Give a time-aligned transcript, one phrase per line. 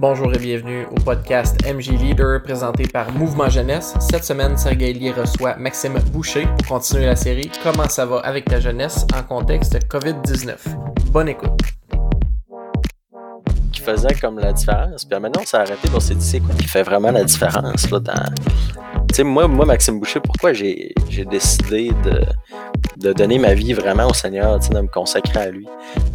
[0.00, 3.92] Bonjour et bienvenue au podcast MJ Leader présenté par Mouvement Jeunesse.
[4.00, 8.46] Cette semaine, Sergei Lier reçoit Maxime Boucher pour continuer la série Comment ça va avec
[8.46, 10.56] ta jeunesse en contexte COVID-19.
[11.12, 11.50] Bonne écoute.
[13.74, 15.04] Qui faisait comme la différence.
[15.04, 18.00] Puis maintenant, on s'est arrêté, on s'est dit qui fait vraiment la différence là.
[19.10, 20.94] Tu sais, moi, moi, Maxime Boucher, pourquoi j'ai
[21.28, 22.22] décidé de,
[22.96, 25.66] de donner ma vie vraiment au Seigneur, de me consacrer à lui?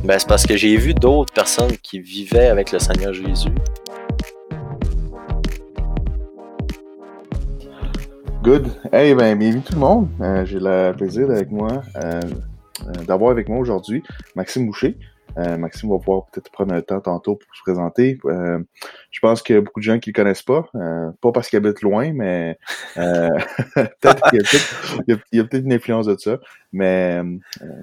[0.06, 3.50] Ben, c'est parce que j'ai vu d'autres personnes qui vivaient avec le Seigneur Jésus.
[8.46, 8.68] Good.
[8.94, 10.08] Hey, ben, bienvenue tout le monde.
[10.22, 12.22] Euh, j'ai le plaisir avec moi, euh,
[12.86, 14.04] euh, d'avoir avec moi aujourd'hui
[14.36, 15.00] Maxime Boucher.
[15.40, 18.20] Euh, Maxime va pouvoir peut-être prendre un temps tantôt pour se présenter.
[18.26, 18.60] Euh,
[19.10, 21.50] je pense qu'il y a beaucoup de gens qui le connaissent pas, euh, pas parce
[21.50, 22.60] qu'il habite loin, mais
[22.96, 26.38] peut-être qu'il y a peut-être une influence de ça.
[26.72, 27.24] Mais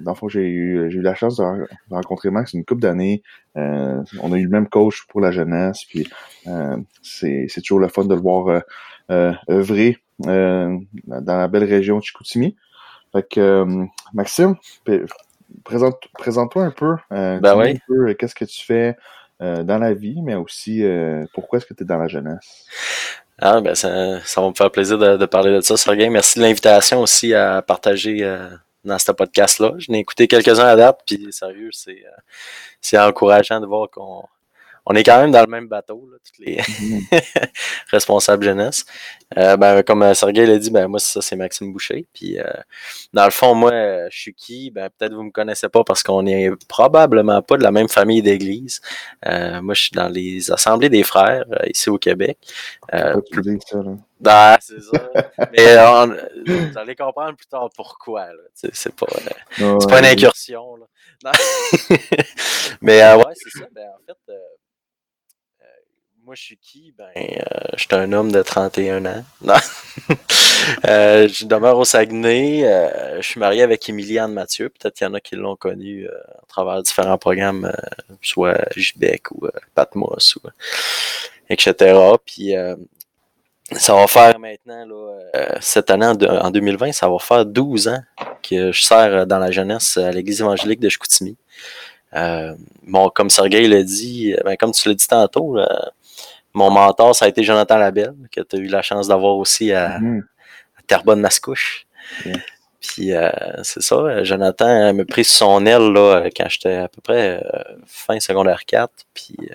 [0.02, 3.24] dans le fond, j'ai eu, eu la chance de, rencontrer Max une couple d'années.
[3.56, 6.08] on a eu le même coach pour la jeunesse, puis
[7.02, 8.62] c'est, c'est toujours le fun de le voir
[9.10, 12.56] œuvrer dans la belle région de Chicoutimi.
[13.12, 13.64] Fait que
[14.14, 14.56] Maxime,
[15.64, 16.96] présente, présente-toi un peu.
[17.12, 17.78] Euh, ben oui.
[17.90, 18.96] Euh, qu'est-ce que tu fais
[19.40, 20.84] euh, dans la vie, mais aussi
[21.34, 22.66] pourquoi est-ce que tu es dans la jeunesse?
[23.38, 26.08] Ah, ben ça, ça va me faire plaisir de, parler de ça, Sergei.
[26.08, 28.22] Merci de l'invitation aussi à partager
[28.84, 29.72] dans ce podcast-là.
[29.78, 32.04] Je n'ai écouté quelques-uns à date, puis sérieux, c'est,
[32.80, 34.24] c'est encourageant de voir qu'on
[34.86, 37.02] on est quand même dans le même bateau, là, tous les mhm.
[37.90, 38.84] responsables jeunesse.
[39.38, 42.06] Euh, ben, comme euh, Sergei l'a dit, ben moi ça c'est Maxime Boucher.
[42.12, 42.44] Puis euh,
[43.12, 43.70] dans le fond, moi,
[44.10, 44.70] je suis qui?
[44.70, 48.22] Ben peut-être vous me connaissez pas parce qu'on est probablement pas de la même famille
[48.22, 48.80] d'église.
[49.24, 52.38] moi, je suis dans les assemblées des frères ici au Québec.
[52.92, 53.20] Euh,
[53.66, 53.96] ça, là.
[54.20, 55.10] Ben, c'est ça.
[55.52, 55.76] Mais
[56.46, 58.28] vous allez comprendre plus tard pourquoi.
[58.54, 59.06] C'est pas,
[59.56, 60.76] c'est pas une incursion.
[60.76, 61.32] Là.
[62.80, 63.66] Mais ouais, c'est ça.
[63.72, 64.32] Ben, en fait,
[66.24, 66.94] moi, je suis qui?
[66.96, 67.42] Ben, euh,
[67.74, 69.24] je suis un homme de 31 ans.
[70.84, 72.64] euh, je demeure au Saguenay.
[72.64, 74.68] Euh, je suis marié avec Emiliane Mathieu.
[74.68, 77.72] Peut-être qu'il y en a qui l'ont connu à travers différents programmes,
[78.20, 80.48] soit JBEC ou Patmos, ou,
[81.50, 81.98] etc.
[82.24, 82.54] Puis,
[83.72, 88.02] ça va faire maintenant, là, cette année, en, 2020, ça va faire 12 ans
[88.48, 91.36] que je sers dans la jeunesse à l'Église évangélique de Chicoutimi.
[92.84, 95.58] bon, comme Sergei l'a dit, ben, comme tu l'as dit tantôt,
[96.54, 99.72] mon mentor, ça a été Jonathan Labelle, que tu as eu la chance d'avoir aussi
[99.72, 100.22] à, mm-hmm.
[100.86, 101.86] Terrebonne-Mascouche.
[102.80, 103.30] Puis euh,
[103.62, 108.18] c'est ça, Jonathan m'a pris son aile là, quand j'étais à peu près euh, fin
[108.18, 108.92] secondaire 4.
[109.14, 109.54] Puis euh,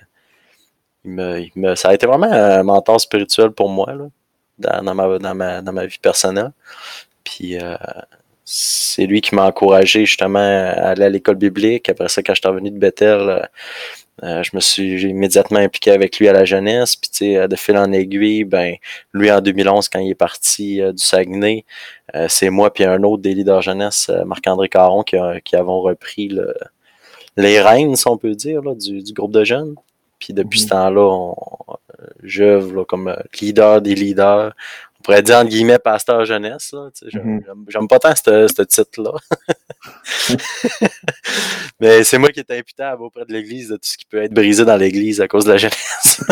[1.03, 4.05] il, me, il me, ça a été vraiment un mentor spirituel pour moi là,
[4.57, 6.51] dans, dans, ma, dans, ma, dans ma vie personnelle.
[7.23, 7.57] Puis
[8.45, 11.89] c'est lui qui m'a encouragé justement à aller à l'école biblique.
[11.89, 13.49] Après ça, quand je suis revenu de Bethel,
[14.23, 17.55] euh, je me suis immédiatement impliqué avec lui à la jeunesse, puis tu sais, de
[17.55, 18.75] fil en aiguille, ben
[19.13, 21.65] lui en 2011 quand il est parti euh, du Saguenay,
[22.15, 26.29] euh, c'est moi puis un autre des leaders jeunesse, Marc-André Caron, qui, qui avons repris
[26.29, 26.55] le,
[27.35, 29.75] les rênes, si on peut dire, là, du, du groupe de jeunes.
[30.19, 30.71] Puis depuis ce mhm.
[30.71, 31.33] temps-là,
[32.23, 34.53] j'œuvre comme leader des leaders
[35.03, 36.73] pourrait dire entre guillemets pasteur jeunesse.
[36.73, 37.65] Mm-hmm.
[37.67, 39.11] J'aime pas tant ce titre-là.
[41.79, 44.33] Mais c'est moi qui est imputable auprès de l'Église de tout ce qui peut être
[44.33, 46.23] brisé dans l'Église à cause de la jeunesse.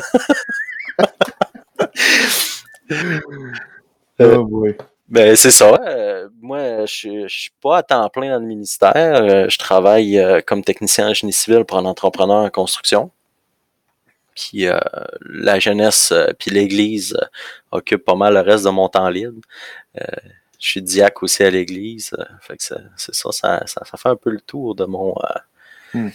[4.19, 4.75] oh boy.
[5.07, 5.79] Ben, c'est ça.
[5.85, 8.93] Euh, moi, je, je suis pas à temps plein dans le ministère.
[8.95, 13.11] Euh, je travaille euh, comme technicien en génie civil pour un entrepreneur en construction.
[14.35, 14.77] Puis euh,
[15.21, 17.25] la jeunesse euh, puis l'Église euh,
[17.71, 19.39] occupe pas mal le reste de mon temps libre.
[19.95, 22.15] je suis diacre aussi à l'Église.
[22.41, 25.15] fait que c'est ça, ça, ça, fait un peu le tour de mon
[25.93, 26.09] hmm.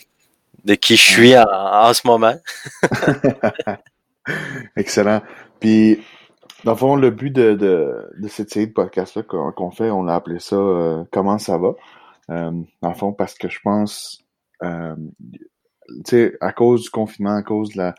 [0.64, 2.34] de qui je suis en, ce moment.
[4.76, 5.22] Excellent.
[5.58, 6.04] Puis
[6.64, 10.08] dans le fond, le but de, de, de cette série de podcasts-là qu'on fait, on
[10.08, 10.56] a appelé ça
[11.10, 11.72] Comment ça va?
[12.28, 14.22] dans le fond, parce que je pense
[16.40, 17.94] à cause du confinement, à cause de la,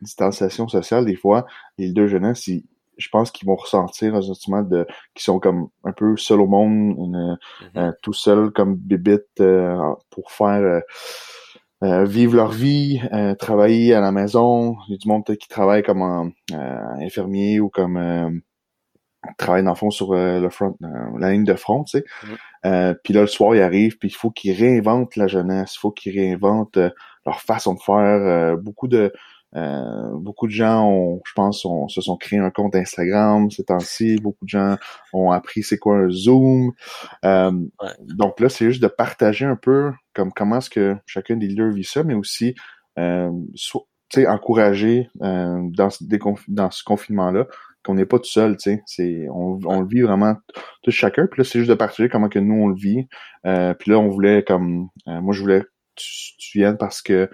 [0.00, 1.46] distanciation sociale, des fois,
[1.78, 2.48] les deux jeunesses,
[2.98, 6.46] je pense qu'ils vont ressentir un sentiment de qu'ils sont comme un peu seuls au
[6.46, 7.36] monde, mm-hmm.
[7.76, 9.76] euh, tout seuls comme bébites euh,
[10.10, 10.82] pour faire
[11.84, 13.00] euh, vivre leur vie,
[13.38, 14.76] travailler à la maison.
[14.88, 18.42] Il y a du monde peut-être qui travaille comme infirmier ou comme
[19.36, 20.76] travaille dans le fond sur le front,
[21.18, 22.04] la ligne de front, tu sais.
[22.04, 22.36] Mm-hmm.
[22.66, 25.78] Euh, puis là, le soir, il arrive, puis il faut qu'ils réinventent la jeunesse, il
[25.78, 26.90] faut qu'ils réinventent euh,
[27.26, 27.96] leur façon de faire.
[27.96, 29.12] Euh, beaucoup de
[30.12, 34.16] beaucoup de gens, ont, je pense, se sont créés un compte Instagram ces temps-ci.
[34.20, 34.76] Beaucoup de gens
[35.14, 36.72] ont appris c'est quoi un Zoom.
[37.22, 41.72] Donc là, c'est juste de partager un peu comme comment est-ce que chacun des leaders
[41.72, 42.54] vit ça, mais aussi
[44.26, 46.04] encourager euh, dans, ce
[46.48, 47.46] dans ce confinement-là
[47.88, 49.26] qu'on n'est pas tout seul, tu sais.
[49.30, 50.34] On, on le vit vraiment
[50.82, 51.26] tout chacun.
[51.26, 53.08] Puis là, c'est juste de partager comment que nous, on le vit.
[53.46, 54.88] Euh, puis là, on voulait comme...
[55.08, 57.28] Euh, moi, je voulais que tu, viennes parce que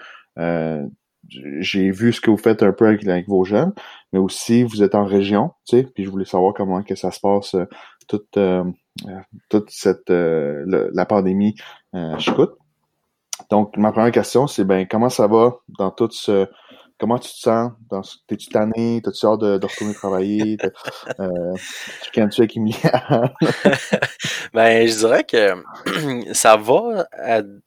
[1.61, 3.73] j'ai vu ce que vous faites un peu avec, vos jeunes,
[4.13, 7.11] mais aussi vous êtes en région, tu sais, puis je voulais savoir comment que ça
[7.11, 7.57] se passe
[8.09, 8.39] toute
[9.49, 11.55] toute cette la pandémie
[11.95, 12.17] euh,
[13.51, 16.47] donc, ma première question, c'est ben comment ça va dans tout ce.
[16.99, 17.73] Comment tu te sens?
[18.29, 19.01] T'es-tu tanné?
[19.03, 20.57] T'as-tu hâte de, de, retourner travailler?
[21.21, 21.55] euh,
[22.03, 23.33] tu tu avec Emilia?
[24.55, 25.55] ben, je dirais que
[26.33, 27.07] ça va,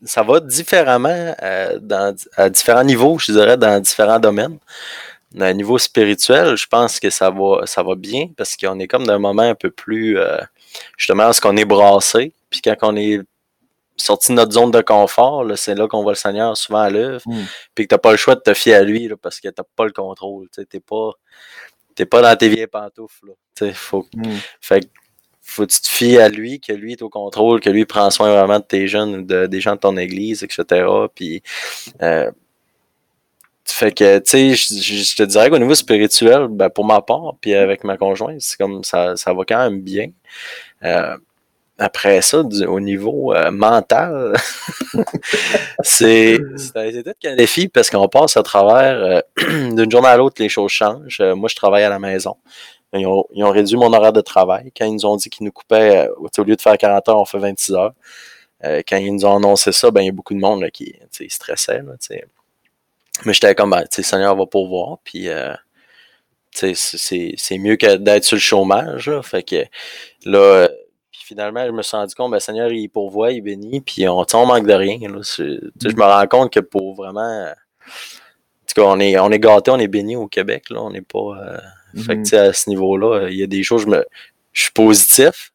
[0.03, 4.59] ça va différemment euh, dans, à différents niveaux, je dirais, dans différents domaines.
[5.33, 9.05] Dans niveau spirituel, je pense que ça va, ça va bien parce qu'on est comme
[9.05, 10.37] dans un moment un peu plus, euh,
[10.95, 12.33] justement, ce qu'on est brassé.
[12.49, 13.19] Puis quand on est
[13.97, 17.21] sorti de notre zone de confort, c'est là qu'on voit le Seigneur souvent à l'œuvre,
[17.25, 17.43] mm.
[17.75, 19.85] puis que t'as pas le choix de te fier à lui, parce que t'as pas
[19.85, 21.11] le contrôle, tu t'es pas,
[21.95, 24.35] t'es pas dans tes vieilles pantoufles, là, faut, mm.
[24.61, 24.89] fait
[25.41, 28.09] faut que tu te fies à lui, que lui est au contrôle, que lui prend
[28.09, 30.85] soin vraiment de tes jeunes, de, des gens de ton église, etc.,
[31.15, 31.41] puis,
[32.01, 32.29] euh,
[33.65, 37.53] fait que, tu sais, je, te dirais qu'au niveau spirituel, ben, pour ma part, puis
[37.53, 40.09] avec ma conjointe, c'est comme ça, ça va quand même bien.
[40.83, 41.17] Euh,
[41.79, 44.33] après ça, au niveau euh, mental,
[45.83, 46.39] c'est
[47.19, 49.21] qu'un défi parce qu'on passe à travers euh,
[49.75, 51.19] d'une journée à l'autre, les choses changent.
[51.21, 52.35] Euh, moi, je travaille à la maison.
[52.93, 54.71] Ils ont, ils ont, réduit mon horaire de travail.
[54.75, 57.25] Quand ils nous ont dit qu'ils nous coupaient, au lieu de faire 40 heures, on
[57.25, 57.93] fait 26 heures.
[58.63, 60.95] quand ils nous ont annoncé ça, ben, il y a beaucoup de monde là, qui
[61.27, 61.83] stressait.
[61.83, 61.93] Là,
[63.25, 64.99] Mais j'étais comme, ben, Seigneur va pourvoir.
[65.03, 65.27] Puis,
[66.53, 69.09] c'est mieux que d'être sur le chômage.
[69.09, 69.65] Là, fait que
[70.25, 70.69] là,
[71.27, 74.45] finalement, je me suis rendu compte, ben, Seigneur, il pourvoit, il bénit, puis on, on
[74.45, 74.97] manque de rien.
[75.01, 75.19] Là.
[75.21, 77.43] Je, me rends compte que pour vraiment.
[77.45, 80.69] En tout cas, on est, on est gâté, on est béni au Québec.
[80.69, 80.81] Là.
[80.81, 81.19] On n'est pas.
[81.19, 81.57] Euh,
[82.01, 82.49] Fait que, mm-hmm.
[82.49, 84.05] à ce niveau-là, il y a des jours, je me.
[84.53, 85.51] Je suis positif.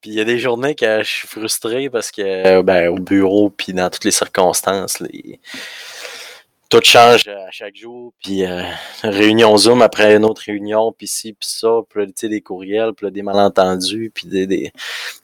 [0.00, 3.50] Puis il y a des journées que je suis frustré parce que ben, au bureau,
[3.50, 5.40] puis dans toutes les circonstances, les
[6.68, 8.62] tout change à chaque jour, puis euh,
[9.02, 13.10] réunion Zoom après une autre réunion, puis ci, puis ça, puis là, des courriels, puis
[13.10, 14.72] des malentendus, puis des, des,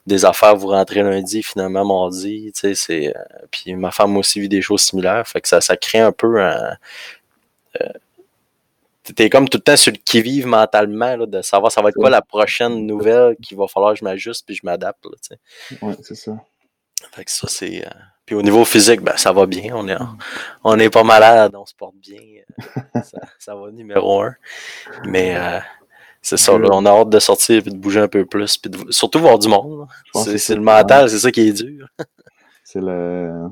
[0.06, 3.14] des, affaires, vous rentrez lundi, finalement mardi, tu sais, c'est...
[3.14, 3.20] Euh,
[3.50, 6.40] puis ma femme aussi vit des choses similaires, fait que ça, ça crée un peu
[6.40, 6.76] un...
[7.80, 7.88] Euh,
[9.14, 11.94] T'es comme tout le temps sur le qui-vive mentalement, là, de savoir ça va être
[11.94, 15.78] quoi la prochaine nouvelle qu'il va falloir que je m'ajuste puis je m'adapte, tu sais.
[15.82, 16.32] Ouais, c'est ça.
[17.12, 17.84] Fait que ça, c'est...
[18.24, 19.74] Euh, puis au niveau physique, ben, ça va bien.
[19.74, 19.96] On est,
[20.62, 22.20] on est pas malade, on se porte bien.
[22.94, 24.34] ça, ça, va numéro un.
[25.06, 25.58] Mais euh,
[26.22, 28.56] c'est ça, là, on a hâte de sortir et de bouger un peu plus.
[28.56, 29.86] Puis surtout voir du monde.
[30.14, 31.88] C'est le mental, c'est ça qui est dur.
[32.64, 33.48] c'est le.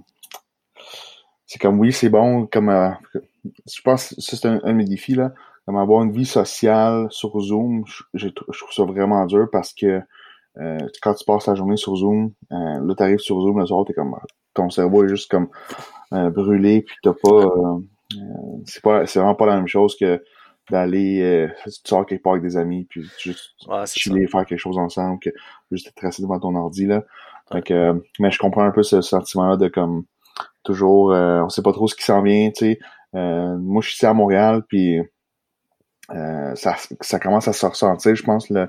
[1.47, 2.47] C'est comme oui, c'est bon.
[2.47, 2.91] Comme euh,
[3.71, 5.33] je pense que c'est un, un, de mes défis, là.
[5.67, 8.29] Comme avoir une vie sociale sur Zoom, je, je
[8.59, 10.03] trouve ça vraiment dur parce que
[10.59, 13.85] euh, quand tu passes la journée sur Zoom, euh, là, t'arrives sur Zoom le soir,
[13.87, 14.17] t'es comme
[14.55, 15.49] ton cerveau est juste comme
[16.13, 17.79] euh, brûlé, puis t'as pas, euh,
[18.17, 20.23] euh, c'est pas, c'est vraiment pas la même chose que
[20.71, 25.19] d'aller, tu sors quelque part avec des amis, puis juste ouais, faire quelque chose ensemble,
[25.19, 25.31] que
[25.71, 27.03] juste être assis devant ton ordi là.
[28.21, 30.05] mais je comprends un peu ce sentiment-là de comme
[30.63, 32.79] toujours, on sait pas trop ce qui s'en vient, tu sais.
[33.13, 35.01] moi, je suis ici à Montréal, puis
[36.55, 38.69] ça, ça commence à se ressentir, je pense, le,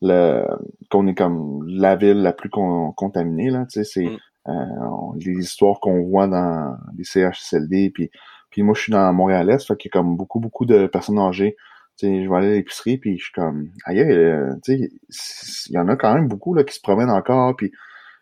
[0.00, 0.44] le
[0.90, 4.18] qu'on est comme la ville la plus contaminée là, tu sais, c'est mm.
[4.48, 8.10] Euh, les histoires qu'on voit dans les CHSLD, puis,
[8.50, 11.18] puis moi, je suis dans Montréal-Est, fait qu'il y a comme beaucoup, beaucoup de personnes
[11.18, 11.56] âgées.
[11.96, 14.78] sais je vais aller à l'épicerie, puis je suis comme, aïe, euh, tu
[15.10, 17.72] sais, il y en a quand même beaucoup là, qui se promènent encore, puis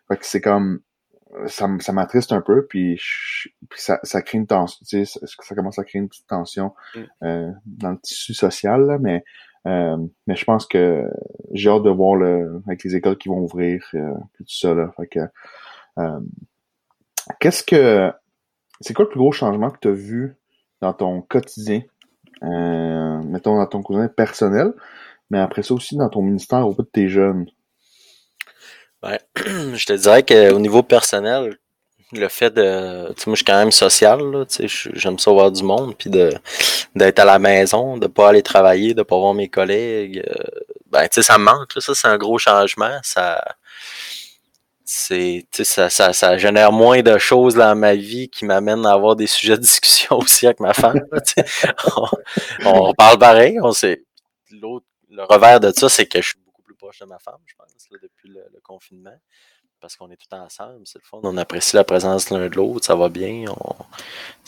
[0.09, 0.79] fait que c'est comme,
[1.47, 2.99] ça, ça m'attriste un peu, puis,
[3.69, 6.73] puis ça, ça crée une tension, tu sais, ça, commence à créer une petite tension
[6.95, 6.99] mm.
[7.23, 9.23] euh, dans le tissu social, là, mais
[9.65, 11.09] euh, mais je pense que
[11.51, 14.91] j'ai hâte de voir le, avec les écoles qui vont ouvrir, euh, tout ça, là,
[14.95, 15.19] fait que
[17.39, 18.11] qu'est-ce que.
[18.79, 20.35] C'est quoi le plus gros changement que tu as vu
[20.81, 21.81] dans ton quotidien,
[22.41, 24.71] mettons dans ton cousin personnel,
[25.31, 27.47] mais après ça aussi dans ton ministère auprès de tes jeunes?
[29.01, 29.17] Ben,
[29.75, 31.57] je te dirais qu'au niveau personnel,
[32.13, 33.13] le fait de.
[33.13, 35.63] Tu sais, moi, je suis quand même social, là, tu sais, j'aime ça voir du
[35.63, 36.33] monde, puis de
[36.95, 40.23] d'être à la maison, de pas aller travailler, de pas voir mes collègues.
[40.27, 42.99] Euh, ben, tu sais, ça me manque, là, ça, c'est un gros changement.
[43.03, 43.41] Ça
[44.89, 49.17] c'est ça, ça, ça génère moins de choses dans ma vie qui m'amènent à avoir
[49.17, 51.01] des sujets de discussion aussi avec ma femme.
[51.97, 52.07] on,
[52.65, 54.03] on, parle pareil, on sait.
[54.49, 56.37] L'autre, le revers de ça, c'est que je suis
[56.77, 57.67] proche de ma femme, je pense,
[58.01, 59.17] depuis le, confinement.
[59.79, 61.19] Parce qu'on est tout ensemble, c'est le fun.
[61.21, 63.45] On apprécie la présence l'un de l'autre, ça va bien.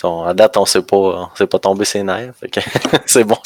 [0.03, 2.33] On, à date, on sait pas, on sait pas tomber ses nerfs.
[3.05, 3.37] c'est bon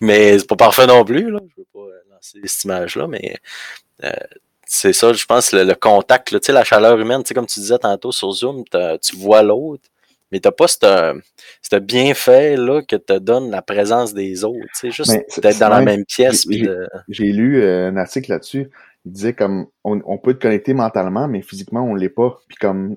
[0.00, 1.26] mais c'est pas parfait non plus.
[1.26, 3.36] Je veux pas lancer cette image-là, mais
[4.04, 4.12] euh,
[4.64, 8.64] c'est ça, je pense, le, contact, la chaleur humaine, comme tu disais tantôt sur Zoom,
[9.02, 9.84] tu vois l'autre,
[10.32, 14.66] mais t'as pas ce bienfait là que te donne la présence des autres.
[14.72, 16.46] Sais, juste d'être dans la même pièce.
[17.08, 18.70] J'ai lu euh, un article là-dessus.
[19.04, 22.38] Il disait comme on, on, peut te connecter mentalement, mais physiquement, on l'est pas.
[22.48, 22.96] Puis comme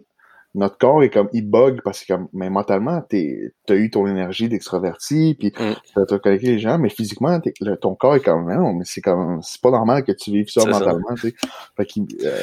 [0.55, 4.07] notre corps est comme il bug parce que comme mais mentalement tu as eu ton
[4.07, 6.05] énergie d'extraverti puis mm.
[6.07, 7.39] t'as connecté les gens mais physiquement
[7.81, 10.65] ton corps est comme non mais c'est comme c'est pas normal que tu vives ça
[10.65, 11.35] mentalement tu sais
[11.75, 11.87] fait,
[12.23, 12.41] euh,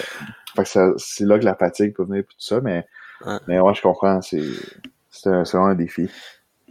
[0.55, 2.85] fait que c'est là que la fatigue peut venir tout ça mais
[3.47, 4.43] mais ouais je comprends c'est
[5.11, 6.09] c'est vraiment un défi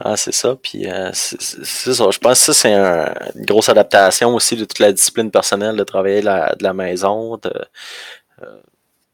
[0.04, 0.56] ah, c'est ça.
[0.56, 2.10] Puis euh, c'est ça.
[2.12, 5.84] Je pense que ça, c'est une grosse adaptation aussi de toute la discipline personnelle de
[5.84, 7.54] travailler la, de la maison, de,
[8.42, 8.62] euh,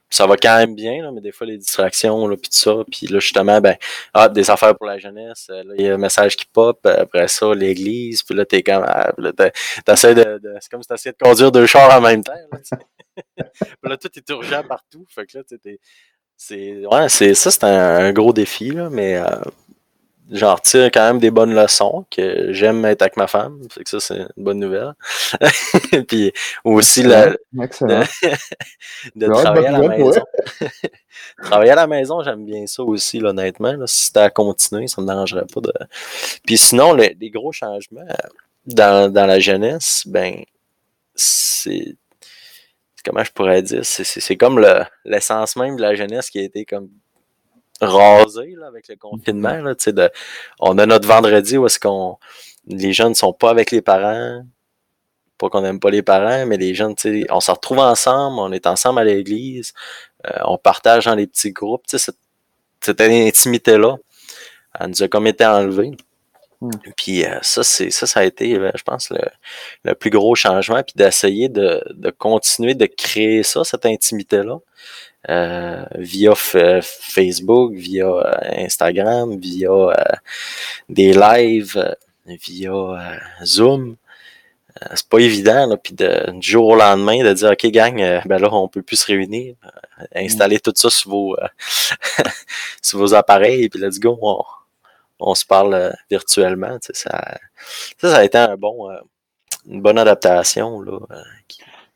[0.10, 2.76] ça va quand même bien, là, mais des fois, les distractions, là, puis tout ça.
[2.90, 3.76] Puis là, justement, ben,
[4.14, 5.48] ah, des affaires pour la jeunesse.
[5.50, 6.86] Là, il y a un message qui pop.
[6.86, 8.24] Après ça, l'église.
[8.24, 9.12] Puis là, t'es comme, ah,
[9.86, 12.34] t'essaies de, de c'est comme si t'essayais de conduire deux chars en même temps.
[12.34, 12.60] Là,
[13.58, 15.06] puis là tout est urgent partout.
[15.10, 15.80] Fait que là, t'es,
[16.38, 19.26] c'est, ouais, c'est, ça, c'est un, gros défi, là, mais, euh,
[20.32, 23.90] j'en retire quand même des bonnes leçons, que j'aime être avec ma femme, c'est que
[23.90, 24.94] ça c'est une bonne nouvelle.
[26.08, 26.32] puis
[26.64, 30.22] aussi la, de, travailler à la maison.
[31.44, 33.76] travailler à la maison, j'aime bien ça aussi, honnêtement.
[33.88, 35.74] si c'était à continuer, ça me dérangerait pas de.
[36.46, 38.08] Puis sinon, les, gros changements
[38.66, 40.44] dans, dans la jeunesse, ben
[41.16, 41.96] c'est
[43.08, 44.60] comment je pourrais dire, c'est comme
[45.06, 46.90] l'essence même de la jeunesse qui a été comme
[47.80, 49.62] rasé là, avec le confinement.
[49.62, 50.10] Là, de,
[50.60, 52.18] on a notre vendredi où est-ce qu'on
[52.68, 54.44] les jeunes ne sont pas avec les parents.
[55.38, 56.96] Pas qu'on n'aime pas les parents, mais les jeunes,
[57.30, 59.72] on se retrouve ensemble, on est ensemble à l'église,
[60.26, 61.84] euh, on partage dans les petits groupes.
[61.86, 62.18] Cette,
[62.82, 63.98] cette intimité-là,
[64.80, 65.92] elle nous a comme été enlevée.
[66.62, 66.72] Hmm.
[66.96, 69.22] Puis euh, ça, c'est ça, ça a été, euh, je pense, le,
[69.84, 74.60] le plus gros changement, puis d'essayer de, de continuer de créer ça, cette intimité-là.
[75.30, 79.94] Euh, via Facebook, via euh, Instagram, via euh,
[80.88, 81.96] des lives,
[82.26, 83.98] via Zoom.
[84.94, 88.38] c'est pas évident, là, puis de, du jour au lendemain, de dire OK, gang, ben
[88.40, 89.56] là, on peut plus se réunir.
[90.16, 91.38] installer tout ça sur vos,
[92.82, 94.44] sur vos appareils, puis let's go, on,
[95.20, 96.78] on se parle virtuellement.
[96.82, 97.38] Ça, ça,
[97.98, 98.90] ça a été un bon,
[99.68, 100.82] une bonne adaptation.
[100.82, 101.00] Là,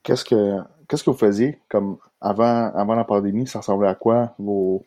[0.04, 4.84] Qu'est-ce que que vous faisiez comme avant, avant la pandémie, ça ressemblait à quoi vos,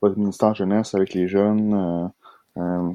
[0.00, 1.74] votre ministère jeunesse avec les jeunes?
[1.74, 2.08] Euh,
[2.58, 2.92] euh,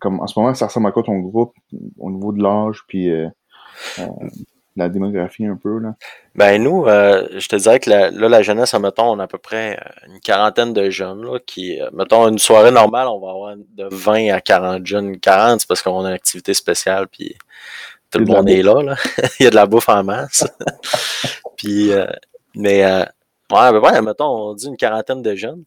[0.00, 1.54] comme en ce moment, ça ressemble à quoi ton groupe
[1.98, 3.28] au niveau de l'âge puis euh,
[4.76, 5.94] la démographie un peu là?
[6.34, 9.38] Ben nous, je te dirais que la, là, la jeunesse, mettons, on a à peu
[9.38, 9.78] près
[10.08, 14.34] une quarantaine de jeunes là, qui, mettons, une soirée normale, on va avoir de 20
[14.34, 15.20] à 40 jeunes.
[15.20, 17.36] 40, c'est parce qu'on a une activité spéciale, puis
[18.10, 18.96] tout le monde est là, là.
[19.38, 20.44] Il y a de la bouffe en masse.
[21.56, 21.92] puis,
[22.56, 23.06] mais
[23.52, 25.64] Ouais, ben ouais, mettons, on dit une quarantaine de jeunes.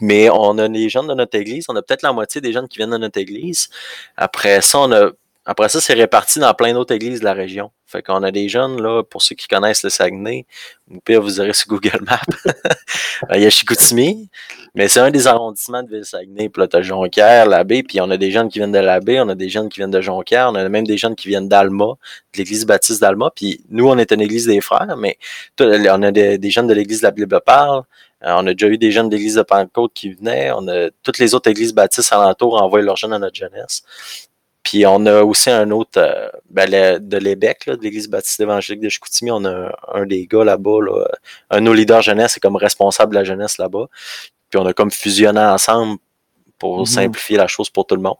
[0.00, 2.68] Mais on a les jeunes de notre église, on a peut-être la moitié des jeunes
[2.68, 3.68] qui viennent de notre église.
[4.16, 5.10] Après ça, on a
[5.48, 7.70] après ça, c'est réparti dans plein d'autres églises de la région.
[7.86, 10.44] Fait qu'on a des jeunes, là, pour ceux qui connaissent le Saguenay,
[10.90, 12.20] ou pire, vous aurez sur Google Maps.
[13.32, 14.28] Il y a Chicoutimi,
[14.74, 16.48] mais c'est un des arrondissements de Ville-Saguenay.
[16.48, 19.28] Puis là, t'as Jonquière, l'Abbé, puis on a des jeunes qui viennent de l'Abbé, on
[19.28, 21.94] a des jeunes qui viennent de Jonquière, on a même des jeunes qui viennent d'Alma,
[22.32, 23.30] de l'église baptiste d'Alma.
[23.34, 25.16] Puis nous, on est une église des frères, mais
[25.60, 27.84] on a des, jeunes de l'église de la Bible parle.
[28.24, 30.50] Euh, on a déjà eu des jeunes de l'église de Pentecôte qui venaient.
[30.50, 33.84] On a toutes les autres églises baptistes alentour envoyé leurs jeunes à notre jeunesse.
[34.66, 38.88] Puis on a aussi un autre, euh, ben, de l'Ébec, de l'Église baptiste évangélique de
[38.88, 41.04] Chicoutimi, on a un, des gars là-bas, là,
[41.50, 43.86] un de nos leaders jeunesse est comme responsable de la jeunesse là-bas.
[44.50, 45.98] Puis on a comme fusionné ensemble
[46.58, 46.86] pour mm-hmm.
[46.86, 48.16] simplifier la chose pour tout le monde.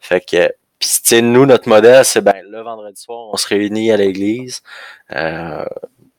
[0.00, 3.96] Fait que, puis nous, notre modèle, c'est ben le vendredi soir, on se réunit à
[3.96, 4.62] l'église.
[5.12, 5.64] Euh,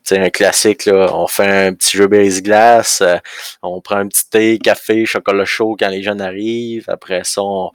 [0.03, 1.11] c'est un classique, là.
[1.13, 3.17] On fait un petit jeu brise-glace, euh,
[3.61, 6.89] on prend un petit thé, café, chocolat chaud quand les jeunes arrivent.
[6.89, 7.71] Après ça, on,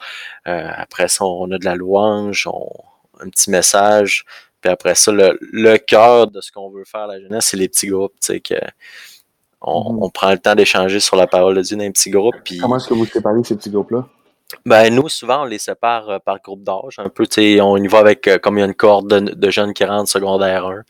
[0.47, 2.69] euh, après ça, on a de la louange, on,
[3.21, 4.25] un petit message.
[4.61, 7.57] Puis après ça, le, le cœur de ce qu'on veut faire à la jeunesse, c'est
[7.57, 8.55] les petits groupes, que
[9.61, 10.05] on, mm-hmm.
[10.05, 12.37] on, prend le temps d'échanger sur la parole de Dieu dans un petit groupe.
[12.45, 12.59] Puis...
[12.59, 14.07] Comment est-ce que vous séparez ces petits groupes-là?
[14.65, 16.99] Ben, nous, souvent, on les sépare euh, par groupe d'âge.
[16.99, 19.09] Un peu, tu sais, on y va avec, euh, comme il y a une corde
[19.09, 20.83] de, jeunes qui rentrent secondaire 1.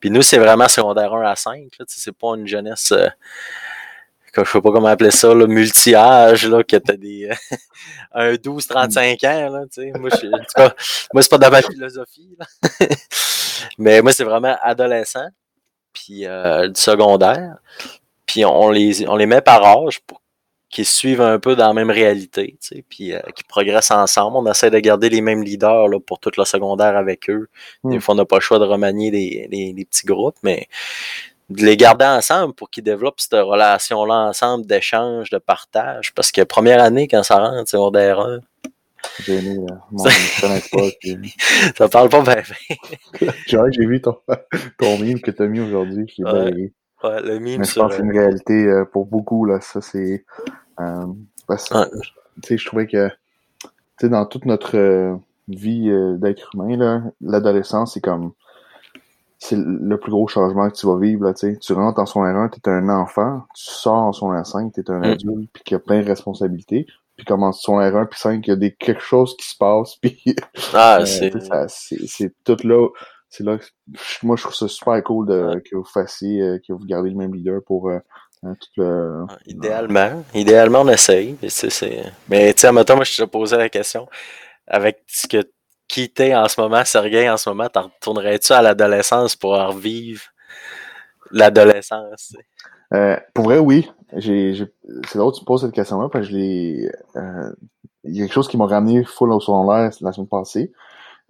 [0.00, 1.68] Puis nous, c'est vraiment secondaire 1 à 5.
[1.86, 3.08] C'est pas une jeunesse, euh,
[4.34, 7.28] je sais pas comment appeler ça, là, multi-âge, là, que t'as des,
[8.12, 9.92] un 12-35 ans, là, tu sais.
[9.98, 12.38] Moi, c'est pas dans ma philosophie.
[13.78, 15.28] Mais moi, c'est vraiment adolescent,
[15.92, 17.56] puis du secondaire.
[18.24, 20.21] Puis on les, on les met par âge pour
[20.72, 24.38] qui suivent un peu dans la même réalité, tu sais, puis euh, qui progressent ensemble.
[24.38, 27.48] On essaie de garder les mêmes leaders là, pour toute le secondaire avec eux.
[27.84, 28.00] Des hmm.
[28.00, 30.66] fois, on n'a pas le choix de remanier les, les, petits groupes, mais
[31.50, 36.14] de les garder ensemble pour qu'ils développent cette relation-là ensemble d'échange, de partage.
[36.14, 37.76] Parce que première année, quand ça rentre, c'est
[39.24, 39.80] Gêné, là.
[39.90, 41.72] Moi, je pas.
[41.76, 43.30] ça parle pas bien.
[43.72, 44.16] J'ai vu ton,
[44.78, 46.72] ton meme que tu as mis aujourd'hui qui est ouais.
[47.04, 49.60] Ouais, le meme Mais je pense que c'est une réalité euh, pour beaucoup, là.
[49.60, 50.24] Ça, c'est.
[50.80, 51.06] Euh,
[52.48, 53.08] je trouvais que
[54.02, 55.14] dans toute notre euh,
[55.48, 58.32] vie euh, d'être humain, l'adolescence, c'est comme
[59.38, 61.24] c'est le plus gros changement que tu vas vivre.
[61.24, 64.72] Là, tu rentres en son R1, tu es un enfant, tu sors en son R5,
[64.72, 65.04] tu es un mm.
[65.04, 66.86] adulte, puis qui a plein de responsabilités.
[67.16, 69.96] Puis commence son R1 puis 5, il y a des, quelque chose qui se passe,
[70.00, 70.22] puis
[70.72, 72.88] ah, c'est tout là.
[73.28, 73.58] C'est là
[74.22, 77.34] moi je trouve ça super cool de, que vous fassiez, que vous gardez le même
[77.34, 77.90] leader pour
[78.44, 81.36] Hein, ah, idéalement, idéalement, on essaye.
[82.28, 84.08] Mais tu sais, maintenant, moi, je te posais la question.
[84.66, 85.48] Avec ce que
[85.86, 90.22] qui t'es en ce moment, Sergei, en ce moment, t'en retournerais-tu à l'adolescence pour revivre
[91.30, 92.34] l'adolescence?
[92.94, 93.90] Euh, pour vrai, oui.
[94.18, 96.90] C'est drôle que tu me poses cette question-là, parce que je l'ai.
[97.16, 97.52] Euh,
[98.04, 100.72] il y a quelque chose qui m'a ramené full au secondaire la semaine passée.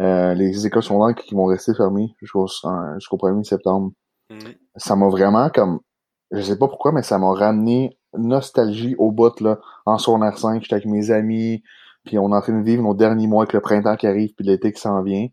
[0.00, 2.46] Euh, les écoles secondaires qui vont rester fermées jusqu'au,
[2.94, 3.92] jusqu'au 1er septembre.
[4.30, 4.38] Mm.
[4.76, 5.80] Ça m'a vraiment comme
[6.32, 9.60] je sais pas pourquoi, mais ça m'a ramené nostalgie au bout, là.
[9.86, 10.00] En r
[10.38, 11.62] 5, j'étais avec mes amis,
[12.04, 14.34] puis on est en train de vivre nos derniers mois avec le printemps qui arrive,
[14.34, 15.28] puis l'été qui s'en vient.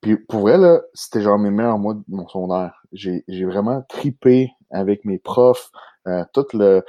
[0.00, 2.82] Puis pour vrai, là, c'était genre mes meilleurs mois de mon secondaire.
[2.92, 5.70] J'ai, vraiment tripé avec mes profs,
[6.06, 6.84] euh, toute le,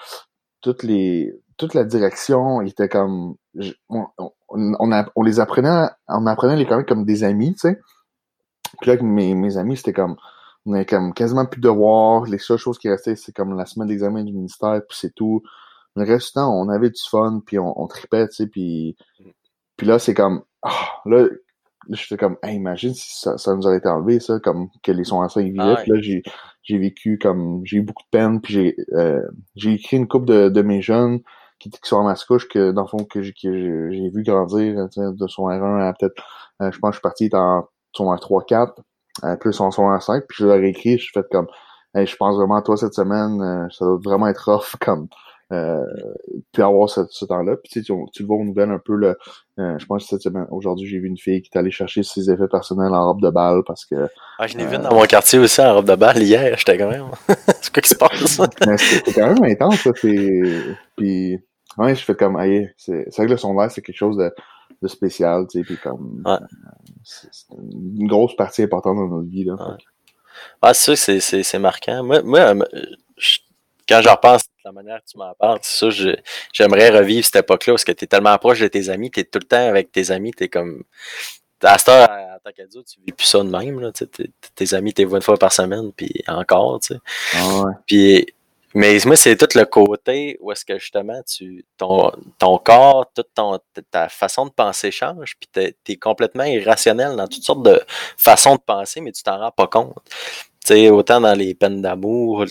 [0.84, 3.36] les, toute la direction était comme,
[3.89, 7.79] on, les apprenait, on apprenait les connaître comme des amis, tu sais.
[8.81, 10.17] Puis là, mes, mes amis, c'était comme,
[10.65, 12.24] on avait comme quasiment plus de devoirs.
[12.25, 15.43] Les seules choses qui restaient, c'est comme la semaine d'examen du ministère, puis c'est tout.
[15.95, 18.98] Le reste du temps, on avait du fun, puis on, on tripait, tu sais, puis,
[19.77, 21.27] puis là, c'est comme, ah, là,
[21.89, 24.92] je fais comme, hey, imagine si ça, ça, nous aurait été enlevé, ça, comme que
[24.92, 25.59] les ça vivaient.
[25.59, 26.24] Ah là, j'ai,
[26.63, 29.22] j'ai vécu comme, j'ai eu beaucoup de peine, puis j'ai, euh,
[29.55, 31.20] j'ai écrit une couple de, de mes jeunes
[31.59, 34.87] qui, qui sont à couche que, dans le fond, que j'ai, que j'ai vu grandir,
[34.98, 36.22] de son R1 à peut-être,
[36.61, 38.74] euh, je pense que je suis parti dans son R3-4
[39.23, 41.47] un peu son son 5, puis je leur ai écrit, je fait comme
[41.95, 45.07] hey, je pense vraiment à toi cette semaine, euh, ça doit vraiment être rough comme
[45.53, 45.83] euh,
[46.51, 47.55] puis avoir ce, ce temps-là.
[47.57, 49.15] Puis tu, sais, tu, le vois aux nouvelles un peu le.
[49.59, 52.01] Euh, je pense que cette semaine, aujourd'hui, j'ai vu une fille qui est allée chercher
[52.01, 54.07] ses effets personnels en robe de balle parce que.
[54.39, 56.89] Ah, je l'ai vu dans mon quartier aussi en robe de balle hier, j'étais quand
[56.89, 57.05] même.
[57.61, 58.41] c'est quoi qui se passe?
[59.05, 59.91] c'est quand même intense, ça.
[59.93, 61.39] Puis
[61.77, 64.31] ouais, je fais comme hey, c'est vrai que le sondage, c'est quelque chose de
[64.81, 66.38] de spécial, tu sais, puis comme ouais.
[67.03, 69.53] c'est une grosse partie importante dans notre vie là.
[69.53, 69.77] Ouais.
[70.61, 72.03] Ah, c'est sûr que c'est marquant.
[72.03, 72.85] Moi, moi euh,
[73.18, 73.40] je,
[73.88, 76.14] quand je repense de la manière que tu m'en parles, c'est ça,
[76.51, 79.24] j'aimerais revivre cette époque-là parce que tu es tellement proche de tes amis, tu es
[79.24, 80.83] tout le temps avec tes amis, tu es comme.
[81.61, 83.79] À cette heure, en tant qu'adulte, tu vis plus ça de même.
[83.79, 86.79] Là, tes amis, tu les vois une fois par semaine, puis encore.
[86.81, 87.00] Tu sais.
[87.33, 87.74] Ah ouais.
[87.88, 88.34] Puis
[88.75, 93.29] mais moi, c'est tout le côté où est-ce que justement tu ton, ton corps, toute
[93.33, 93.57] ton,
[93.90, 95.50] ta façon de penser change, puis
[95.85, 97.81] tu es, complètement irrationnel dans toutes sortes de
[98.18, 99.96] façons de penser, mais tu t'en rends pas compte.
[100.05, 102.46] Tu sais, autant dans les peines d'amour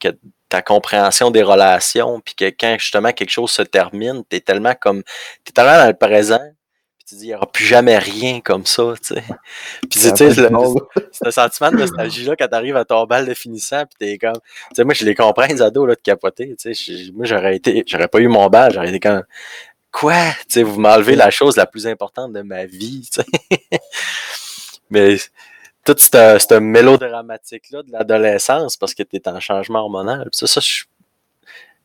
[0.00, 0.08] que
[0.48, 4.74] ta compréhension des relations, puis que quand justement quelque chose se termine, tu es tellement
[4.74, 5.04] comme.
[5.44, 6.40] Tu es tellement dans le présent
[7.10, 9.24] tu dis, il n'y aura plus jamais rien comme ça, tu sais.
[9.90, 13.96] Puis, tu sais, ce sentiment de nostalgie-là quand t'arrives à ton bal de finissant, puis
[13.98, 16.92] t'es comme, tu sais, moi, je les comprends, les ados, là, de capoter, tu sais.
[17.12, 19.24] Moi, j'aurais été, j'aurais pas eu mon bal, j'aurais été comme,
[19.90, 20.30] quoi?
[20.42, 23.60] Tu sais, vous m'enlevez la chose la plus importante de ma vie, tu sais.
[24.90, 25.16] Mais,
[25.84, 30.84] tout ce mélodramatique-là de l'adolescence, parce que t'es en changement hormonal, ça, ça, je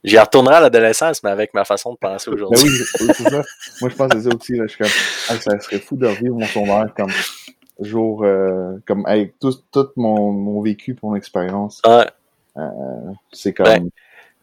[0.04, 2.70] J'y retournerai à l'adolescence, mais avec ma façon de penser ben aujourd'hui.
[2.70, 3.44] oui, c'est ça.
[3.82, 4.54] Moi, je pense que c'est ça aussi.
[4.54, 4.64] Là.
[4.68, 7.12] Je suis comme, ça serait fou de revivre mon secondaire comme
[7.80, 11.82] jour, euh, comme avec tout, tout mon, mon vécu, mon expérience.
[11.86, 12.06] Ouais.
[12.58, 13.90] Euh, c'est comme, ben.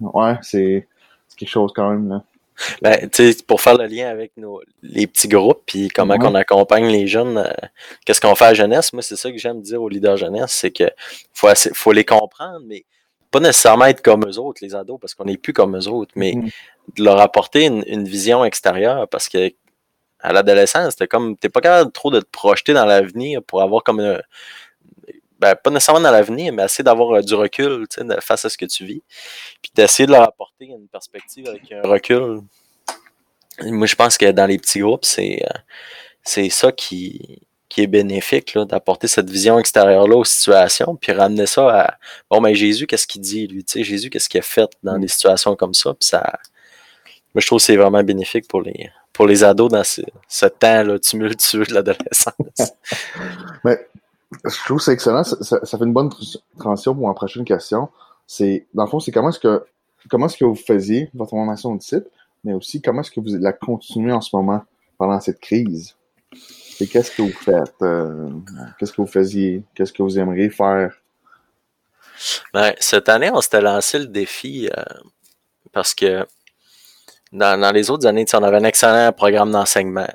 [0.01, 0.89] ouais, c'est
[1.37, 2.09] quelque chose quand même.
[2.09, 2.25] Là.
[2.83, 3.09] Ben,
[3.47, 7.39] pour faire le lien avec nos, les petits groupes, puis comment qu'on accompagne les jeunes,
[7.39, 7.69] euh,
[8.05, 10.53] qu'est-ce qu'on fait à la jeunesse, moi, c'est ça que j'aime dire aux leaders jeunesse,
[10.53, 10.91] c'est que
[11.33, 12.85] faut, faut les comprendre, mais
[13.33, 16.13] pas nécessairement être comme eux autres, les ados, parce qu'on n'est plus comme eux autres,
[16.15, 16.49] mais mm.
[16.99, 19.51] de leur apporter une, vision extérieure, parce que
[20.21, 23.83] à l'adolescence, c'était comme, t'es pas capable trop de te projeter dans l'avenir pour avoir
[23.83, 24.21] comme un,
[25.41, 28.49] ben, pas nécessairement dans l'avenir, mais assez d'avoir euh, du recul, tu sais, face à
[28.49, 29.03] ce que tu vis,
[29.61, 32.43] puis d'essayer de leur apporter une perspective avec un recul.
[33.61, 35.59] Moi, je pense que dans les petits groupes, c'est, euh,
[36.23, 37.41] c'est ça qui,
[37.73, 41.95] qui est bénéfique, d'apporter cette vision extérieure-là aux situations, puis ramener ça à
[42.31, 44.99] bon ben Jésus, qu'est-ce qu'il dit, lui, tu sais, Jésus, qu'est-ce qu'il a fait dans
[44.99, 45.01] mm.
[45.01, 46.23] des situations comme ça, puis ça,
[47.35, 50.45] moi, je trouve que c'est vraiment bénéfique pour les, pour les ados dans ce, ce
[50.45, 52.35] temps là, tumultueux de l'adolescence.
[53.65, 53.89] Mais
[54.45, 55.25] je trouve que c'est excellent.
[55.25, 56.11] Ça, ça, fait une bonne
[56.59, 57.89] transition pour ma prochaine question.
[58.27, 59.65] C'est, dans le fond, c'est comment est-ce que
[60.11, 62.09] comment est-ce que vous faisiez votre formation de disciple,
[62.45, 64.63] mais aussi comment est-ce que vous la continuez en ce moment
[64.99, 65.97] pendant cette crise?
[66.87, 67.75] Qu'est-ce que vous faites?
[67.83, 68.31] Euh,
[68.79, 69.65] qu'est-ce que vous faisiez?
[69.75, 70.93] Qu'est-ce que vous aimeriez faire?
[72.53, 74.83] Ben, cette année, on s'était lancé le défi euh,
[75.73, 76.27] parce que
[77.33, 80.09] dans, les autres années, on avait un excellent programme d'enseignement.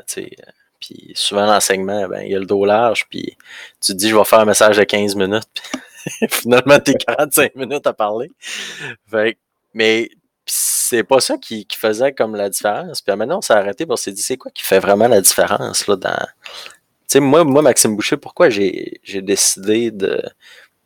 [0.79, 3.35] Puis souvent, l'enseignement, ben, il y a le dos large, puis
[3.81, 5.49] tu te dis, je vais faire un message de 15 minutes,
[6.03, 8.29] puis finalement, tu es 45 minutes à parler.
[9.09, 9.37] Fait,
[9.73, 10.09] mais
[10.87, 13.01] c'est pas ça qui, faisait comme la différence.
[13.01, 15.21] Puis maintenant, on s'est arrêté, pour on s'est dit, c'est quoi qui fait vraiment la
[15.21, 17.21] différence là, dans.
[17.21, 20.21] Moi, moi, Maxime Boucher, pourquoi j'ai décidé de,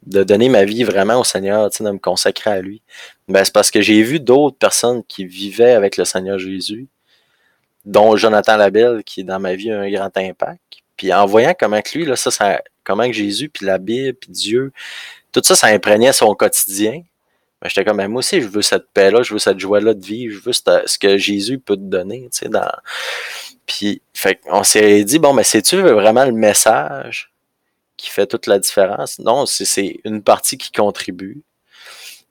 [0.06, 2.82] de donner ma vie vraiment au Seigneur, de me consacrer à lui?
[3.28, 6.88] Ben, c'est parce que j'ai vu d'autres personnes qui vivaient avec le Seigneur Jésus,
[7.86, 10.62] dont Jonathan Labelle, qui dans ma vie a un grand impact.
[10.96, 14.18] Puis en voyant comment que lui, là, ça, ça comment que Jésus, puis la Bible,
[14.18, 14.72] puis Dieu,
[15.32, 17.02] tout ça, ça imprégnait son quotidien.
[17.62, 20.04] Ben, j'étais comme, ben, moi aussi, je veux cette paix-là, je veux cette joie-là de
[20.04, 22.72] vie, je veux ce que Jésus peut te donner, tu sais, dans...
[23.68, 27.32] Puis, fait on s'est dit, bon, mais c'est-tu vraiment le message
[27.98, 29.20] qui fait toute la différence?
[29.20, 31.44] Non, c'est une partie qui contribue.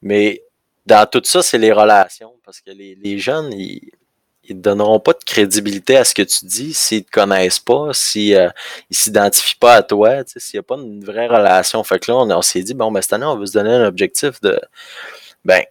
[0.03, 0.43] Mais
[0.87, 3.93] dans tout ça, c'est les relations, parce que les, les jeunes, ils,
[4.45, 7.61] ils ne donneront pas de crédibilité à ce que tu dis s'ils ne te connaissent
[7.61, 8.49] pas, s'ils euh,
[8.91, 11.83] s'identifient pas à toi, s'il n'y a pas une vraie relation.
[11.85, 13.87] Fait que là, on, s'est dit, bon, ben, cette année, on veut se donner un
[13.87, 14.61] objectif de,
[15.45, 15.63] ben,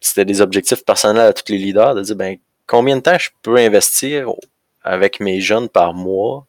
[0.00, 3.30] c'était des objectifs personnels à tous les leaders, de dire, ben, combien de temps je
[3.42, 4.28] peux investir
[4.82, 6.46] avec mes jeunes par mois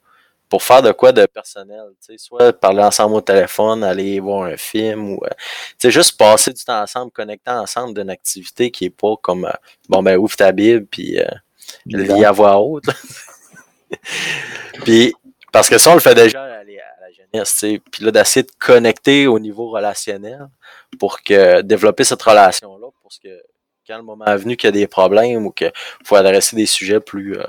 [0.50, 4.44] pour faire de quoi de personnel, tu sais, soit parler ensemble au téléphone, aller voir
[4.44, 8.90] un film ou euh, juste passer du temps ensemble, connecter ensemble d'une activité qui est
[8.90, 9.54] pas comme euh,
[9.88, 11.26] bon ben ouvre ta Bible puis euh,
[11.86, 12.86] lis à voix haute.
[14.84, 15.14] puis
[15.52, 18.44] parce que ça on le fait déjà à la jeunesse, tu sais, puis là d'essayer
[18.44, 20.48] de connecter au niveau relationnel
[21.00, 23.30] pour que développer cette relation là pour que
[23.90, 25.72] quand le moment est venu qu'il y a des problèmes ou qu'il
[26.04, 27.44] faut adresser des sujets plus euh,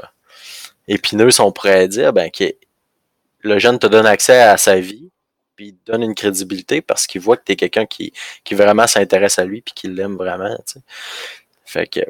[0.89, 2.45] épineux, on pourrait dire, ben, que
[3.43, 5.11] le jeune te donne accès à sa vie,
[5.57, 8.13] puis il te donne une crédibilité parce qu'il voit que tu es quelqu'un qui,
[8.45, 10.57] qui vraiment s'intéresse à lui puis qui l'aime vraiment.
[11.65, 12.01] Fait que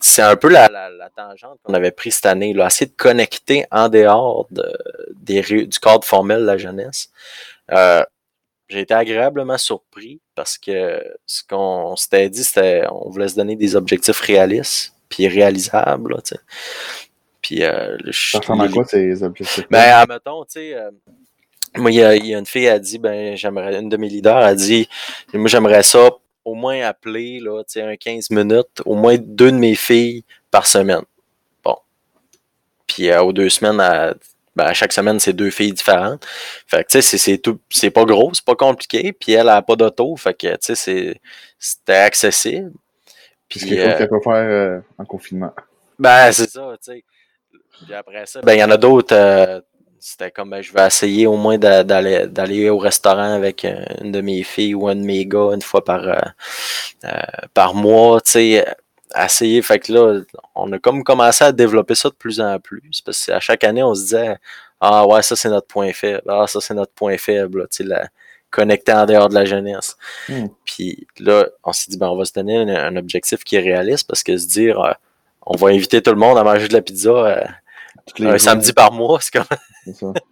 [0.00, 3.66] c'est un peu la, la, tangente qu'on avait pris cette année, là, essayer de connecter
[3.70, 4.64] en dehors de,
[5.16, 7.10] des, du cadre formel de la jeunesse.
[7.72, 8.04] Euh,
[8.68, 13.56] j'ai été agréablement surpris parce que ce qu'on s'était dit, c'était on voulait se donner
[13.56, 16.12] des objectifs réalistes puis réalisables.
[16.12, 16.20] Là,
[17.48, 19.66] puis, euh, ça ressemble à quoi ces objectifs?
[19.70, 20.90] Ben, admettons, tu sais, euh,
[21.78, 24.36] moi, il y, a, une fille qui a dit, ben, j'aimerais, une de mes leaders
[24.36, 24.86] a dit,
[25.32, 26.10] moi, j'aimerais ça
[26.44, 30.24] au moins appeler, là, tu sais, un 15 minutes, au moins deux de mes filles
[30.50, 31.00] par semaine.
[31.64, 31.78] Bon.
[32.86, 34.12] Puis, euh, aux deux semaines, à,
[34.54, 36.26] ben, à chaque semaine, c'est deux filles différentes.
[36.66, 39.14] Fait que, tu sais, c'est tout, c'est pas gros, c'est pas compliqué.
[39.14, 40.14] Puis, elle a pas d'auto.
[40.16, 41.18] Fait que, tu sais,
[41.58, 42.72] c'était accessible.
[43.48, 45.54] Puis, c'est quelque qu'elle peut faire en confinement.
[45.98, 47.04] Ben, c'est ça, tu sais.
[47.84, 49.14] Puis après ça, ben il y en a d'autres.
[49.14, 49.60] Euh,
[50.00, 54.12] c'était comme ben, je vais essayer au moins d'aller d'aller au restaurant avec euh, une
[54.12, 57.10] de mes filles ou un de mes gars une fois par euh,
[57.54, 58.64] par mois, tu sais,
[59.16, 59.60] essayer.
[59.62, 60.20] Fait que là,
[60.54, 62.82] on a comme commencé à développer ça de plus en plus.
[63.04, 64.36] Parce que à chaque année, on se disait
[64.80, 67.84] Ah ouais, ça c'est notre point faible, ah ça c'est notre point faible, tu sais,
[67.84, 68.08] la
[68.50, 69.96] connecter en dehors de la jeunesse.
[70.28, 70.46] Hmm.
[70.64, 74.08] Puis là, on s'est dit ben on va se donner un, objectif qui est réaliste
[74.08, 74.96] parce que se dire
[75.44, 77.46] on va inviter tout le monde à manger de la pizza
[78.20, 80.12] un samedi par mois, c'est comme.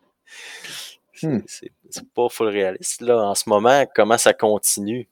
[1.23, 1.39] Hmm.
[1.47, 1.73] c'est
[2.15, 3.01] pas full réaliste.
[3.01, 5.09] Là, en ce moment, comment ça continue?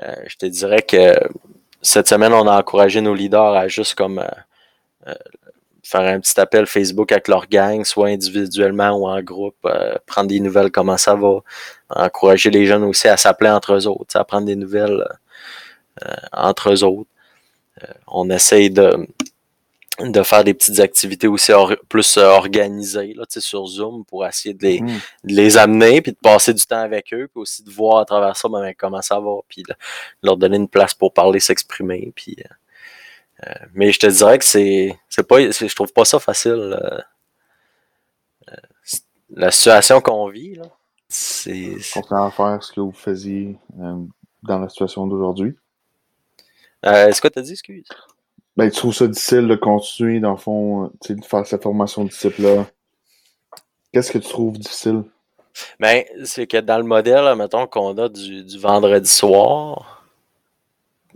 [0.00, 1.14] Euh, je te dirais que
[1.80, 4.28] cette semaine, on a encouragé nos leaders à juste comme euh,
[5.08, 5.14] euh,
[5.82, 9.68] faire un petit appel Facebook avec leur gang, soit individuellement ou en groupe,
[10.06, 11.40] prendre des nouvelles, comment ça va.
[11.90, 15.04] Encourager les jeunes aussi à s'appeler entre eux autres, à prendre des nouvelles
[16.32, 17.10] entre eux autres.
[18.06, 19.08] on essaye de,
[20.10, 21.52] de faire des petites activités aussi
[21.88, 24.86] plus euh, organisées là, sur Zoom pour essayer de les, mm.
[24.86, 28.04] de les, amener, puis de passer du temps avec eux, puis aussi de voir à
[28.04, 29.74] travers ça ben, comment ça va, puis de
[30.22, 32.12] leur donner une place pour parler, s'exprimer.
[32.14, 36.18] Puis, euh, euh, mais je te dirais que c'est, c'est pas, je trouve pas ça
[36.18, 36.78] facile.
[39.30, 40.64] la situation qu'on vit, là,
[41.08, 41.76] c'est.
[42.10, 43.56] à faire ce que vous faisiez
[44.42, 45.56] dans la situation d'aujourd'hui.
[46.82, 47.86] Est-ce que tu as dit, excuse?
[48.56, 52.04] Ben, tu trouves ça difficile de continuer, dans le fond, euh, de faire cette formation
[52.04, 52.66] de disciple-là?
[53.92, 55.04] Qu'est-ce que tu trouves difficile?
[55.80, 60.06] Ben, c'est que dans le modèle, mettons, qu'on a du, vendredi soir,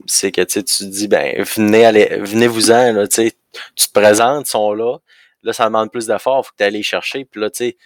[0.07, 4.99] c'est que tu dis, ben, venez, allez, venez-vous-en, là, tu te présentes, ils sont là.
[5.43, 7.25] Là, ça demande plus d'efforts, faut que tu ailles les chercher.
[7.25, 7.77] Puis là, tu sais,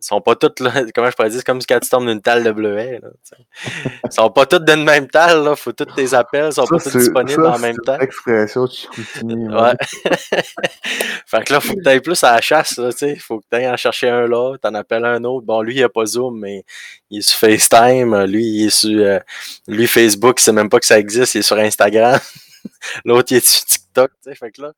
[0.00, 2.44] sont pas toutes là, comment je pourrais dire, c'est comme quand tu tombes d'une talle
[2.44, 3.00] de bleuet.
[3.02, 3.08] Là,
[4.04, 5.56] ils sont pas toutes d'une même talle, là.
[5.56, 7.98] Faut toutes tes appels, sont pas tous disponibles en même temps.
[7.98, 8.66] Expression
[9.22, 9.72] Ouais.
[11.26, 13.16] fait que là, faut que tu ailles plus à la chasse, là, tu sais.
[13.16, 15.46] Faut que tu ailles en chercher un là, t'en appelles un autre.
[15.46, 16.64] Bon, lui, il a pas Zoom, mais
[17.10, 18.24] il est sur FaceTime.
[18.24, 19.18] Lui, il est sur euh,
[19.66, 22.18] lui, Facebook, il sait même pas que ça existe, il est sur Instagram.
[23.04, 24.34] L'autre, il est sur TikTok, tu sais.
[24.34, 24.72] Fait que là.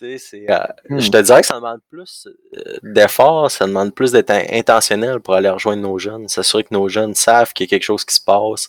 [0.00, 5.34] Je te dirais que ça demande plus euh, d'efforts, ça demande plus d'être intentionnel pour
[5.34, 8.14] aller rejoindre nos jeunes, s'assurer que nos jeunes savent qu'il y a quelque chose qui
[8.14, 8.68] se passe,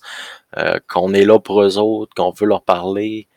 [0.58, 3.28] euh, qu'on est là pour eux autres, qu'on veut leur parler.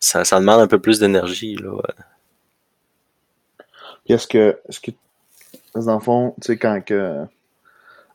[0.00, 1.56] ça, demande un peu plus d'énergie.
[1.56, 1.80] Là.
[4.06, 4.90] Est-ce que, est-ce que,
[5.74, 7.24] dans le fond, tu sais, quand que.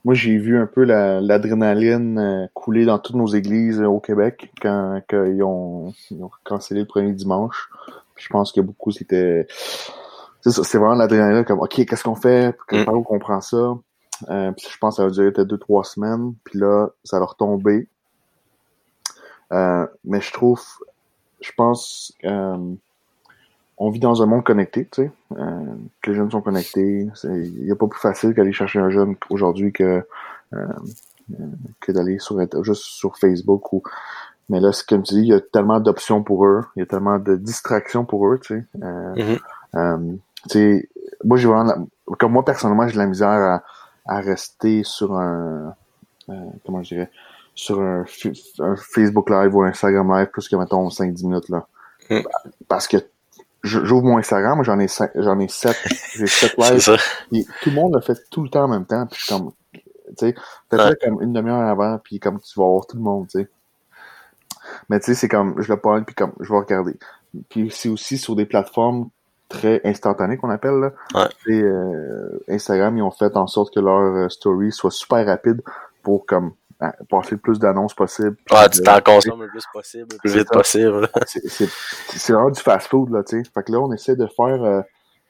[0.06, 5.44] Moi, j'ai vu un peu l'adrénaline couler dans toutes nos églises au Québec quand, ils,
[5.44, 7.70] ont, ils ont cancellé le premier dimanche.
[8.16, 9.48] Je pense que beaucoup c'était
[10.42, 12.56] c'est vraiment l'adrénaline comme ok qu'est-ce qu'on fait?
[12.72, 12.86] Mm.
[12.86, 13.78] par où on prend ça
[14.30, 17.26] euh, je pense que ça va durer peut-être deux trois semaines puis là ça va
[17.26, 17.88] retomber
[19.52, 20.62] euh, mais je trouve
[21.42, 22.74] je pense euh,
[23.80, 25.66] on vit dans un monde connecté tu sais euh,
[26.02, 29.16] que les jeunes sont connectés il n'y a pas plus facile qu'aller chercher un jeune
[29.30, 30.06] aujourd'hui que
[30.54, 30.68] euh,
[31.80, 33.84] que d'aller sur juste sur Facebook ou
[34.50, 36.84] mais là, c'est comme tu dis, il y a tellement d'options pour eux, il y
[36.84, 38.66] a tellement de distractions pour eux, tu sais.
[38.84, 39.40] Euh, mm-hmm.
[40.56, 40.82] euh,
[41.24, 41.88] moi, j'ai vraiment,
[42.18, 43.64] comme moi, personnellement, j'ai de la misère à,
[44.08, 45.76] à rester sur un,
[46.30, 46.34] euh,
[46.66, 47.12] comment je dirais,
[47.54, 48.06] sur un,
[48.60, 51.68] un, Facebook Live ou un Instagram Live plus que, mettons, 5-10 minutes, là.
[52.10, 52.22] Mm.
[52.68, 52.98] Parce que
[53.64, 55.76] j'ouvre mon Instagram, j'en ai j'en ai 7,
[56.16, 56.98] j'ai 7 lives.
[57.32, 59.82] Et tout le monde le fait tout le temps en même temps, puis comme, tu
[60.18, 60.36] sais,
[60.70, 63.50] peut-être comme une demi-heure avant, puis comme tu vas voir tout le monde, tu sais.
[64.90, 66.98] Mais tu sais, c'est comme, je le prends puis comme, je vais regarder.
[67.50, 69.10] Puis c'est aussi sur des plateformes
[69.50, 70.92] très instantanées qu'on appelle, là.
[71.16, 71.54] Ouais.
[71.54, 75.62] Et, euh, Instagram, ils ont fait en sorte que leur euh, story soit super rapide
[76.04, 76.54] pour comme
[77.10, 78.38] passer le plus d'annonces possible.
[78.52, 81.10] Ouais, tu t'en consommes le plus possible, le plus vite possible.
[81.26, 83.50] C'est vraiment du fast-food, là, tu sais.
[83.54, 84.82] Fait que là, on essaie de faire euh,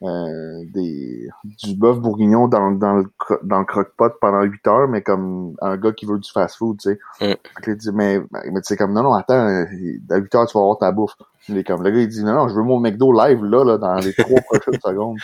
[0.02, 3.04] euh, des, du bœuf bourguignon dans, dans le,
[3.42, 6.98] dans le croque-pot pendant 8 heures, mais comme un gars qui veut du fast-food, tu
[7.20, 7.36] sais.
[7.66, 7.74] Mm.
[7.74, 10.78] dit, mais, mais tu sais, comme, non, non, attends, à 8 heures, tu vas avoir
[10.78, 11.16] ta bouffe.
[11.48, 13.64] Il est comme, le gars, il dit, non, non, je veux mon McDo live, là,
[13.64, 15.18] là, dans les trois prochaines secondes.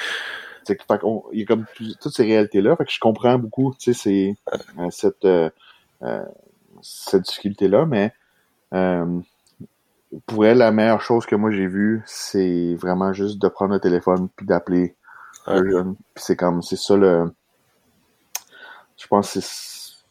[0.66, 1.64] Fait qu'on, il y a comme
[2.00, 2.76] toutes ces réalités-là.
[2.76, 4.36] Fait que je comprends beaucoup, tu sais, c'est,
[4.78, 5.50] euh, cette, euh, euh,
[6.82, 8.12] cette difficulté-là, mais,
[8.74, 9.20] euh,
[10.26, 13.80] pour elle, la meilleure chose que moi j'ai vue, c'est vraiment juste de prendre le
[13.80, 14.94] téléphone puis d'appeler
[15.46, 15.96] un jeune.
[16.14, 17.32] Puis c'est comme, c'est ça le.
[18.96, 19.40] Je pense que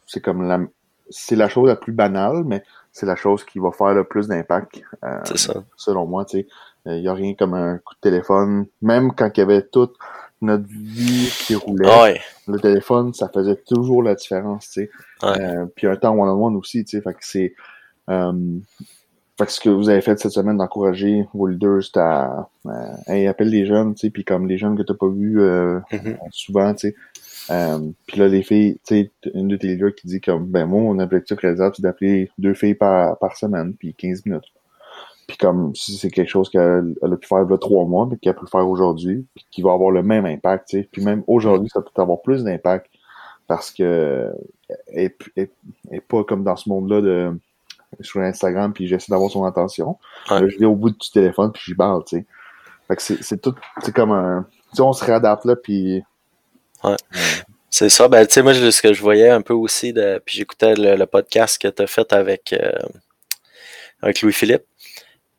[0.06, 0.60] c'est comme la.
[1.08, 4.28] C'est la chose la plus banale, mais c'est la chose qui va faire le plus
[4.28, 4.82] d'impact.
[5.04, 5.64] Euh, c'est ça.
[5.76, 6.48] Selon moi, tu sais.
[6.84, 8.66] Il euh, n'y a rien comme un coup de téléphone.
[8.80, 9.96] Même quand il y avait toute
[10.42, 14.90] notre vie qui roulait, le téléphone, ça faisait toujours la différence, tu sais.
[15.24, 17.02] Euh, puis un temps one-on-one aussi, tu sais.
[17.02, 17.54] Fait que c'est.
[18.10, 18.58] Euh,
[19.38, 23.12] fait que ce que vous avez fait cette semaine d'encourager vos leaders, c'était à, à,
[23.28, 26.16] appelle les jeunes, tu sais, puis comme les jeunes que t'as pas vus euh, mm-hmm.
[26.30, 26.94] souvent, tu sais.
[27.50, 30.66] Euh, puis là, les filles, tu sais, une de tes leaders qui dit comme, ben
[30.66, 34.52] moi, mon objectif réalisable, c'est d'appeler deux filles par, par semaine, puis 15 minutes.
[35.26, 38.06] Puis comme si c'est quelque chose qu'elle a pu faire il y a trois mois,
[38.08, 40.88] mais qu'elle peut le faire aujourd'hui, puis qui va avoir le même impact, tu sais.
[40.90, 42.86] Puis même aujourd'hui, ça peut avoir plus d'impact
[43.48, 44.32] parce que
[44.88, 47.32] elle, est pas comme dans ce monde-là de
[48.00, 49.98] sur Instagram, puis j'essaie d'avoir son attention.
[50.28, 52.26] je vais au bout du téléphone, puis j'y parle, tu sais.
[52.88, 54.46] Fait que c'est tout, c'est comme un...
[54.70, 56.02] Tu sais, on se réadapte, là, puis...
[56.84, 56.96] Ouais.
[57.70, 60.36] C'est ça, ben, tu sais, moi, ce que je voyais un peu aussi, de, puis
[60.36, 62.70] j'écoutais le, podcast que tu as fait avec, euh,
[64.02, 64.64] avec Louis-Philippe.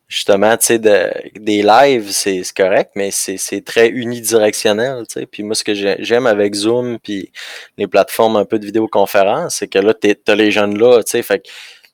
[0.09, 5.25] Justement, tu sais, de, des lives, c'est correct, mais c'est très unidirectionnel, tu sais.
[5.25, 7.29] Puis moi, ce que j'aime avec Zoom, puis
[7.77, 11.23] les plateformes un peu de vidéoconférence, c'est que là, t'as les jeunes là, tu sais,
[11.23, 11.49] fait que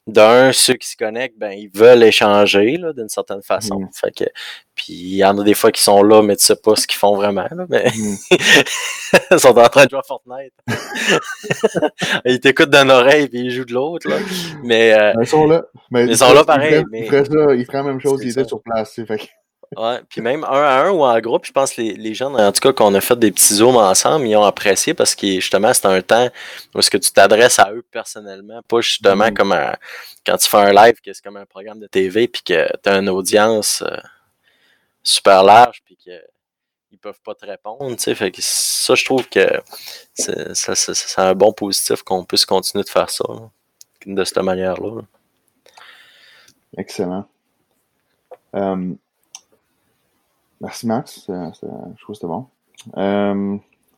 [0.06, 3.80] d'un, ceux qui se connectent, ben, ils veulent échanger là, d'une certaine façon.
[3.80, 3.90] Mm.
[3.94, 4.26] Fait que,
[4.76, 6.86] puis il y en a des fois qui sont là, mais tu sais pas ce
[6.88, 7.48] qu'ils font vraiment.
[7.50, 8.16] Là, mais mm.
[9.32, 10.54] ils sont en train de jouer à Fortnite.
[12.26, 14.10] ils t'écoutent d'une oreille puis ils jouent de l'autre.
[14.10, 14.18] Là.
[14.64, 15.64] Mais, euh, ils sont là.
[15.90, 16.84] Mais ils sont là pareil.
[16.92, 17.58] Ils feraient, mais...
[17.60, 19.00] ils feraient la même chose, ils étaient sur place.
[19.08, 19.30] Fait
[19.78, 22.34] Ouais, puis même un à un ou en groupe, je pense que les, les gens,
[22.34, 25.28] en tout cas, qu'on a fait des petits zooms ensemble, ils ont apprécié parce que
[25.28, 26.30] justement, c'est un temps
[26.74, 29.34] où est-ce que tu t'adresses à eux personnellement, pas justement mm.
[29.34, 29.76] comme un,
[30.26, 32.90] quand tu fais un live, que c'est comme un programme de TV, puis que tu
[32.90, 33.98] as une audience euh,
[35.04, 36.12] super large, puis que
[36.92, 39.48] ils peuvent pas te répondre, tu sais, fait que ça, je trouve que
[40.14, 43.24] c'est un bon positif qu'on puisse continuer de faire ça,
[44.06, 45.02] de cette manière-là.
[46.78, 47.28] Excellent.
[48.56, 48.94] Euh,
[50.64, 52.48] merci Max, je trouve que c'était bon.
[52.98, 53.58] Euh,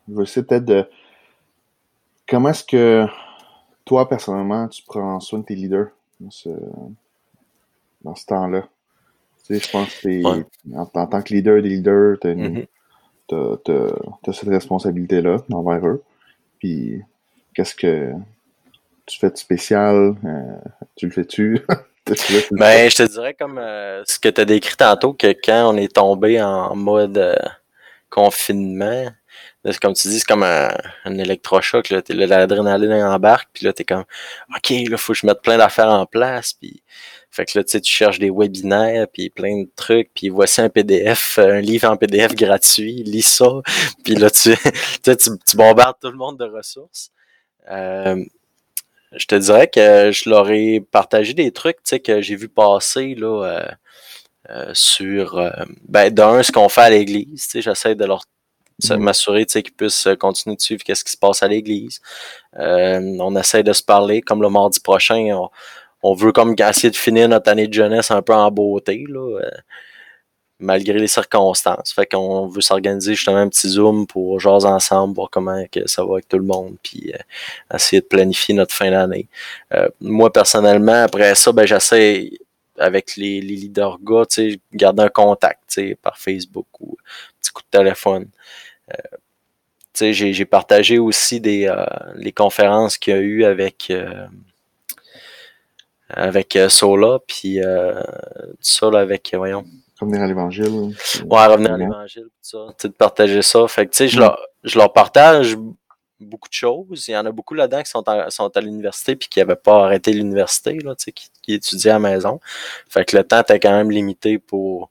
[0.10, 0.90] je vais essayer peut-être de...
[2.28, 3.06] Comment est-ce que
[3.86, 6.50] toi, personnellement, tu prends soin de tes leaders dans ce,
[8.04, 8.68] dans ce temps-là?
[9.46, 14.34] Tu sais, je pense que en, tant que leader des leaders, tu as, mm-hmm.
[14.34, 16.04] cette responsabilité-là envers eux.
[16.58, 17.04] Puis,
[17.54, 18.12] qu'est-ce que
[19.06, 20.16] tu fais de spécial?
[20.26, 20.58] Euh,
[20.96, 21.62] tu le fais-tu?
[22.52, 25.78] ben, je te dirais comme euh, ce que tu as décrit tantôt, que quand on
[25.78, 27.36] est tombé en mode euh,
[28.10, 29.12] confinement,
[29.82, 30.70] comme tu dis, c'est comme un,
[31.06, 31.90] électrochoc.
[31.90, 34.04] L'adrénaline embarque, puis là, t'es comme
[34.56, 36.54] OK, là, faut que je mette plein d'affaires en place.
[36.54, 36.84] Puis
[37.32, 40.62] fait que là, tu sais, tu cherches des webinaires, puis plein de trucs, puis voici
[40.62, 43.48] un PDF, un livre en PDF gratuit, lis ça.
[44.06, 44.56] Puis là, tu,
[45.04, 47.12] tu, tu bombardes tout le monde de ressources.
[47.70, 48.24] Euh,
[49.18, 53.44] je te dirais que je leur ai partagé des trucs que j'ai vu passer là,
[53.44, 53.72] euh,
[54.50, 55.50] euh, sur euh,
[55.88, 57.50] ben, d'un, ce qu'on fait à l'église.
[57.54, 58.24] J'essaie de leur
[58.82, 58.98] mm-hmm.
[58.98, 62.02] m'assurer qu'ils puissent continuer de suivre qu'est-ce qui se passe à l'église.
[62.54, 65.48] on essaie de se parler comme le mardi prochain.
[66.04, 69.06] On, veut comme essayer de finir notre année de jeunesse un peu en beauté.
[69.08, 69.40] Là
[70.60, 71.92] malgré les circonstances.
[71.94, 76.04] Fait qu'on veut s'organiser justement un petit zoom pour jaser ensemble, voir comment que ça
[76.06, 79.28] va avec tout le monde, puis euh, essayer de planifier notre fin d'année.
[79.74, 82.32] Euh, moi, personnellement, après ça, ben j'essaie
[82.78, 84.24] avec les, les leaders gars,
[84.74, 88.28] garder un contact, par Facebook ou un petit coup de téléphone.
[88.92, 91.74] Euh, j'ai partagé aussi des
[92.16, 93.94] les conférences qu'il y a eu avec
[96.10, 97.60] avec Sola, puis
[98.60, 99.64] Sola avec, voyons,
[100.00, 100.96] Revenir à l'évangile.
[101.30, 102.68] Ouais, revenir à l'évangile, tout ça.
[102.78, 103.68] Tu de partager ça.
[103.68, 105.56] Fait que, tu sais, je, leur, je leur partage
[106.20, 107.08] beaucoup de choses.
[107.08, 109.56] Il y en a beaucoup là-dedans qui sont à, sont à l'université puis qui n'avaient
[109.56, 112.40] pas arrêté l'université, là, tu sais, qui, qui étudiaient à la maison.
[112.90, 114.90] Fait que le temps était quand même limité pour.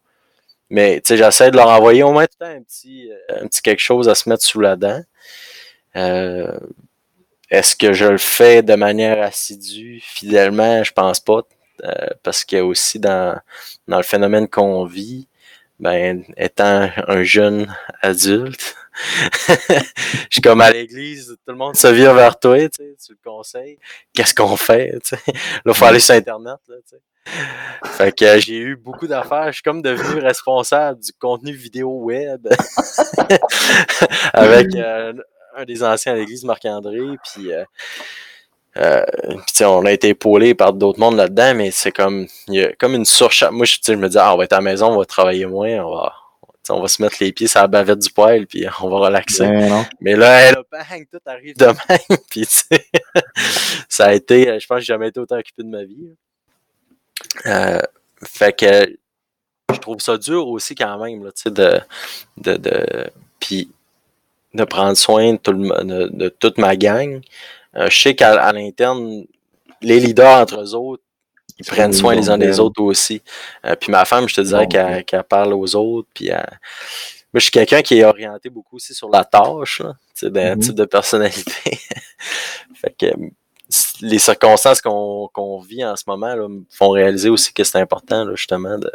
[0.70, 3.80] Mais tu sais, j'essaie de leur envoyer au moins un petit, euh, un petit quelque
[3.80, 5.02] chose à se mettre sous la dent.
[5.96, 6.58] Euh,
[7.50, 10.82] Est-ce que je le fais de manière assidue, fidèlement?
[10.82, 11.42] Je pense pas.
[11.82, 13.38] Euh, parce qu'il y a aussi dans,
[13.88, 15.28] dans le phénomène qu'on vit,
[15.80, 18.76] ben, étant un jeune adulte,
[19.48, 19.84] je
[20.30, 23.18] suis comme à l'église, tout le monde se vire vers toi, tu, sais, tu le
[23.24, 23.78] conseilles.
[24.12, 24.98] Qu'est-ce qu'on fait?
[25.02, 25.22] Tu sais?
[25.26, 26.58] Là, il faut aller sur Internet.
[26.68, 27.02] Là, tu sais.
[27.84, 29.48] Fait que j'ai eu beaucoup d'affaires.
[29.48, 32.46] Je suis comme devenu responsable du contenu vidéo web
[34.32, 35.14] avec euh,
[35.56, 37.00] un des anciens à l'église, Marc-André.
[37.24, 37.64] Puis euh,
[38.76, 39.04] euh,
[39.60, 42.94] on a été épaulé par d'autres mondes là-dedans, mais c'est comme il y a comme
[42.94, 43.52] une surcharge.
[43.52, 45.46] Moi, je, je me dis, ah, on va être à la maison, on va travailler
[45.46, 46.12] moins, on va,
[46.70, 49.46] on va se mettre les pieds sur la bavette du poêle, puis on va relaxer.
[50.00, 52.18] mais là, le bang, tout arrive de même.
[52.30, 52.46] puis
[53.88, 56.08] ça a été, je pense que j'ai jamais été autant occupé de ma vie.
[57.46, 57.80] Euh,
[58.24, 58.96] fait que
[59.72, 61.80] je trouve ça dur aussi quand même, là, de,
[62.38, 63.10] de, de,
[63.40, 63.70] puis
[64.54, 67.20] de prendre soin de, tout le, de toute ma gang.
[67.76, 69.24] Euh, je sais qu'à l'interne,
[69.80, 71.02] les leaders entre eux autres,
[71.58, 73.22] ils prennent soin les uns des autres aussi.
[73.64, 76.08] Euh, puis ma femme, je te dirais qu'elle parle aux autres.
[76.14, 76.40] Puis moi,
[77.34, 79.82] je suis quelqu'un qui est orienté beaucoup aussi sur la tâche,
[80.22, 80.58] d'un mm-hmm.
[80.58, 81.78] type de personnalité.
[82.74, 83.06] fait que
[84.00, 88.24] les circonstances qu'on vit en ce moment là, me font réaliser aussi que c'est important,
[88.24, 88.90] là, justement, de,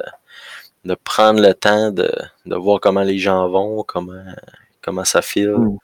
[0.86, 2.12] de prendre le temps de,
[2.46, 4.24] de voir comment les gens vont, comment,
[4.82, 5.52] comment ça file.
[5.52, 5.78] Mm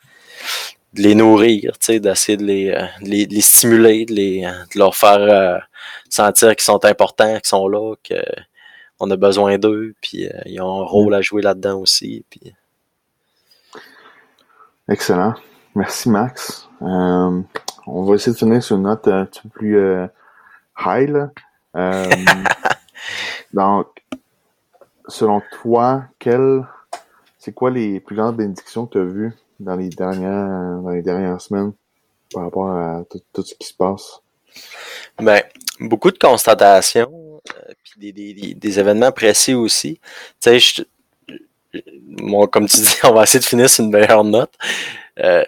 [0.95, 4.63] de les nourrir, d'essayer de les, euh, de les, de les, stimuler, de, les, euh,
[4.73, 5.59] de leur faire euh,
[6.09, 10.85] sentir qu'ils sont importants, qu'ils sont là, qu'on a besoin d'eux, puis ils ont un
[10.85, 12.23] rôle à jouer là-dedans aussi.
[12.29, 12.55] Puis...
[14.87, 15.33] Excellent.
[15.75, 16.69] Merci Max.
[16.79, 17.43] on
[17.87, 20.07] va essayer de finir sur une note un petit peu plus
[20.79, 21.09] high.
[21.09, 21.31] Là.
[23.53, 23.87] donc,
[25.09, 26.65] selon toi, quel,
[27.37, 29.33] c'est quoi les plus grandes bénédictions que tu as vues?
[29.59, 31.73] Dans les dernières, dans les dernières semaines
[32.33, 33.03] par rapport à
[33.33, 34.21] tout, ce qui se passe?
[35.19, 35.41] Ben,
[35.79, 39.99] beaucoup de constatations, euh, puis des, des, des, événements précis aussi.
[40.41, 40.85] Tu sais,
[42.03, 44.53] moi, comme tu dis, on va essayer de finir sur une meilleure note.
[45.19, 45.43] Euh,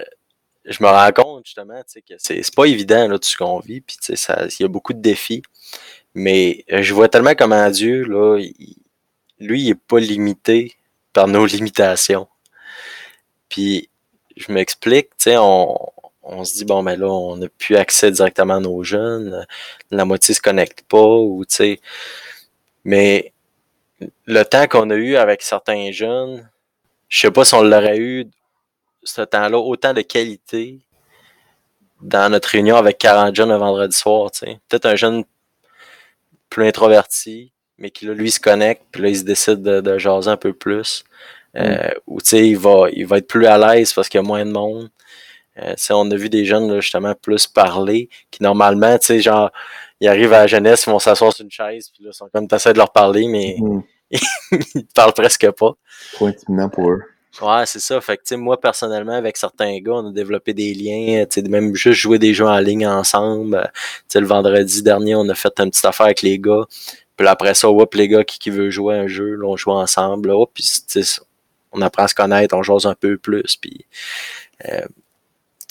[0.66, 3.98] je me rends compte justement que c'est pas évident là, tout ce qu'on vit, puis
[4.10, 5.42] il y a beaucoup de défis.
[6.14, 8.40] Mais euh, je vois tellement comment Dieu, là,
[9.40, 10.74] lui, il est pas limité
[11.14, 12.28] par nos limitations.
[13.50, 13.90] Puis
[14.38, 15.78] je m'explique, tu sais, on,
[16.24, 19.46] on se dit, bon, ben là, on n'a plus accès directement à nos jeunes,
[19.92, 21.82] la moitié se connecte pas, ou tu sais.
[22.84, 23.34] Mais
[24.26, 26.50] le temps qu'on a eu avec certains jeunes,
[27.10, 28.26] je sais pas si on l'aurait eu,
[29.04, 30.80] ce temps-là, autant de qualité
[32.02, 34.60] dans notre réunion avec 40 jeunes le vendredi soir, tu sais.
[34.68, 35.24] Peut-être un jeune
[36.50, 39.98] plus introverti, mais qui là, lui se connecte, puis là, il se décide de, de
[39.98, 41.06] jaser un peu plus.
[41.58, 42.20] Euh, mm.
[42.24, 44.52] Sais, il va, il va être plus à l'aise parce qu'il y a moins de
[44.52, 44.90] monde.
[45.62, 49.52] Euh, on a vu des jeunes là, justement plus parler, qui normalement, tu sais, genre,
[50.00, 52.30] ils arrivent à la jeunesse, ils vont s'asseoir sur une chaise, puis là, ils sont
[52.32, 53.82] comme t'essaies de leur parler, mais mm.
[54.76, 55.74] ils parlent presque pas.
[56.14, 57.02] Trop intimidant pour eux.
[57.42, 58.02] Ouais, c'est ça.
[58.02, 61.76] Fait que, moi, personnellement, avec certains gars, on a développé des liens, tu sais, même
[61.76, 63.72] juste jouer des jeux en ligne ensemble.
[64.08, 66.66] Sais, le vendredi dernier, on a fait une petite affaire avec les gars.
[67.16, 69.72] Puis après ça, hop, les gars qui, qui veulent jouer un jeu, là, on joue
[69.72, 70.30] ensemble.
[70.30, 70.64] Là, puis,
[71.72, 73.56] on apprend à se connaître, on joue un peu plus.
[73.58, 73.86] Puis,
[74.66, 74.86] euh,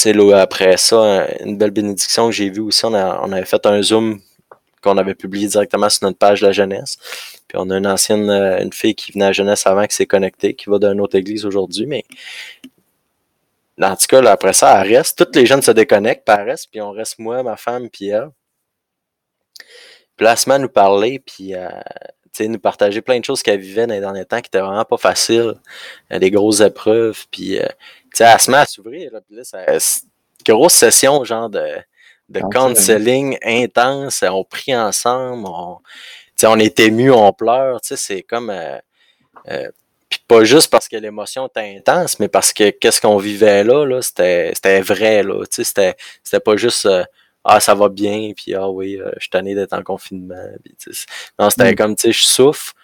[0.04, 4.20] là, après ça, une belle bénédiction que j'ai vue aussi, on, avait fait un Zoom
[4.82, 6.96] qu'on avait publié directement sur notre page de la jeunesse.
[7.48, 9.96] Puis on a une ancienne, euh, une fille qui venait à la jeunesse avant qui
[9.96, 12.04] s'est connectée, qui va d'une autre église aujourd'hui, mais
[13.82, 15.18] en tout cas, après ça, elle reste.
[15.18, 18.08] Toutes les jeunes se déconnectent, puis elle reste, puis on reste moi, ma femme, puis
[18.08, 18.30] elle.
[20.20, 21.68] Asma nous parlait, puis euh,
[22.40, 24.98] nous partager plein de choses qu'elle vivait dans les derniers temps qui étaient vraiment pas
[24.98, 25.54] faciles,
[26.12, 27.66] euh, des grosses épreuves, puis euh,
[28.18, 29.64] elle se met à s'ouvrir, puis là, ça,
[30.46, 31.66] grosse session, genre de,
[32.28, 35.78] de counseling intense, on prie ensemble, on,
[36.44, 38.50] on est ému, on pleure, c'est comme...
[38.50, 38.78] Euh,
[39.48, 39.70] euh,
[40.08, 43.84] puis pas juste parce que l'émotion était intense, mais parce que qu'est-ce qu'on vivait là,
[43.84, 46.86] là c'était vrai, là, c'était pas juste...
[46.86, 47.04] Euh,
[47.46, 50.34] ah, ça va bien, puis ah oui, je suis tanné d'être en confinement.
[51.38, 51.76] non, c'était mm.
[51.76, 52.74] comme, tu sais, je souffre,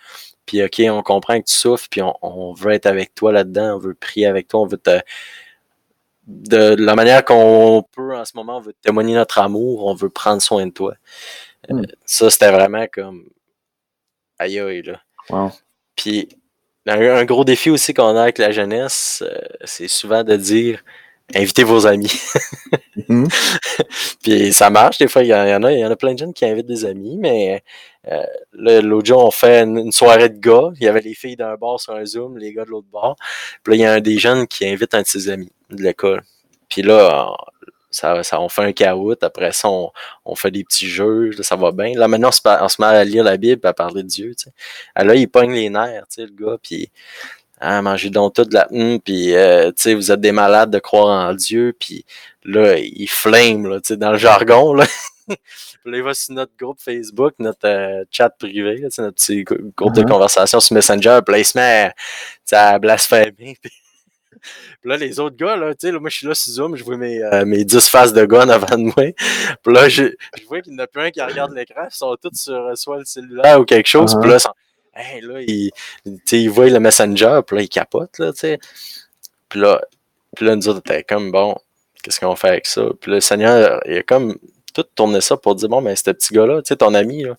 [0.46, 3.76] puis ok, on comprend que tu souffres, puis on, on veut être avec toi là-dedans,
[3.76, 5.00] on veut prier avec toi, on veut te,
[6.26, 10.10] de la manière qu'on peut en ce moment, on veut témoigner notre amour, on veut
[10.10, 10.94] prendre soin de toi.
[11.70, 11.86] Euh, hmm.
[12.04, 13.28] ça, c'était vraiment comme
[14.38, 15.50] aïe aïe là.
[15.96, 16.28] Puis
[16.86, 20.82] un, gros défi aussi qu'on a avec la jeunesse, euh, c'est souvent de dire
[21.34, 22.12] invitez vos amis.
[23.08, 23.26] Hmm.
[24.22, 26.18] Puis ça marche, des fois, il y, en a, il y en a plein de
[26.18, 27.62] jeunes qui invitent des amis, mais
[28.08, 28.22] euh,
[28.52, 30.70] l'autre jour, on fait une, soirée de gars.
[30.76, 33.16] Il y avait les filles d'un bar sur un Zoom, les gars de l'autre bar.
[33.62, 35.82] Puis là, il y a un des jeunes qui invite un de ses amis de
[35.82, 36.22] l'école.
[36.68, 37.34] Puis là,
[37.90, 39.22] ça, ça, on fait un caout.
[39.22, 41.30] Après ça, on, fait des petits jeux.
[41.40, 41.92] ça va bien.
[41.94, 44.34] Là, maintenant, on se, met à lire la Bible et à parler de Dieu.
[44.34, 45.04] Tu sais.
[45.04, 46.56] Là, il pogne les nerfs, tu sais, le gars.
[46.62, 46.90] Puis,
[47.64, 48.66] ah, mangez donc tout de la...
[48.72, 51.74] Hum, puis, euh, tu sais, vous êtes des malades de croire en Dieu.
[51.78, 52.04] Puis
[52.44, 54.84] là, il flame, là, tu sais, dans le jargon, là.
[55.28, 55.36] là,
[55.96, 60.02] il va sur notre groupe Facebook, notre euh, chat privé, là, notre petit groupe de
[60.02, 60.08] uh-huh.
[60.08, 61.20] conversation sur Messenger.
[61.54, 61.92] Met
[62.50, 63.56] à, blasphémer.
[63.60, 66.82] Puis là, les autres gars, là, tu sais, moi, je suis là sur Zoom, je
[66.82, 69.12] vois mes, euh, mes 10 faces de gars avant de moi.
[69.62, 71.94] Puis là, je, je vois qu'il n'y en a plus un qui regarde l'écran, ils
[71.94, 74.16] sont tous sur soit le cellulaire ou quelque chose.
[74.20, 74.50] Puis là, uh-huh.
[74.95, 78.59] Hey, là, ils voient le Messenger, puis là, ils capotent, là, tu sais.
[79.49, 79.80] Puis là,
[80.36, 81.57] puis là, nous autres, comme, bon,
[82.03, 82.84] qu'est-ce qu'on fait avec ça?
[83.01, 84.36] Puis le Seigneur, il a comme
[84.74, 87.36] tout tourné ça pour dire, bon, mais ce petit gars-là, tu sais, ton ami, là,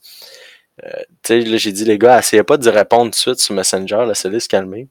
[0.85, 0.89] euh,
[1.23, 3.55] tu sais, là, j'ai dit, les gars, essayez pas de répondre tout de suite sur
[3.55, 4.87] Messenger, laissez-les se calmer.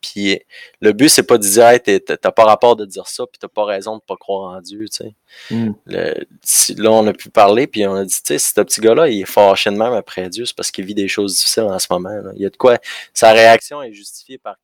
[0.00, 0.40] Puis
[0.80, 3.48] le but, c'est pas de dire, hey, t'as pas rapport de dire ça, puis t'as
[3.48, 5.14] pas raison de pas croire en Dieu, tu sais.
[5.50, 5.72] Hmm.
[5.86, 9.22] là, on a pu parler, puis on a dit, tu sais, ce petit gars-là, il
[9.22, 11.86] est fâché de même après Dieu, c'est parce qu'il vit des choses difficiles en ce
[11.90, 12.10] moment.
[12.34, 12.78] Il y a de quoi,
[13.14, 14.56] sa réaction est justifiée par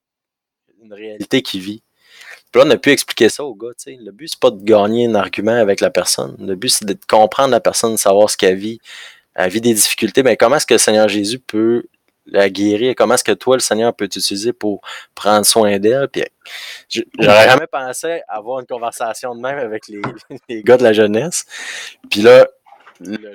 [0.83, 1.83] une réalité qu'il vit.
[2.53, 3.99] Puis là, on a pu expliquer ça au gars, tu sais.
[4.01, 6.37] Le but, c'est pas de gagner un argument avec la personne.
[6.39, 8.79] Le but, c'est de comprendre la personne, de savoir ce qu'elle vit.
[9.35, 11.85] Elle vit des difficultés, mais comment est-ce que le Seigneur Jésus peut
[12.27, 12.95] la guérir?
[12.97, 14.81] Comment est-ce que toi, le Seigneur, peut t'utiliser pour
[15.15, 16.09] prendre soin d'elle?
[16.09, 16.25] Puis,
[16.89, 20.03] j'aurais jamais pensé avoir une conversation de même avec les,
[20.49, 21.45] les gars de la jeunesse.
[22.11, 22.47] Puis là,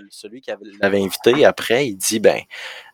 [0.10, 2.40] celui qui l'avait invité après, il dit ben,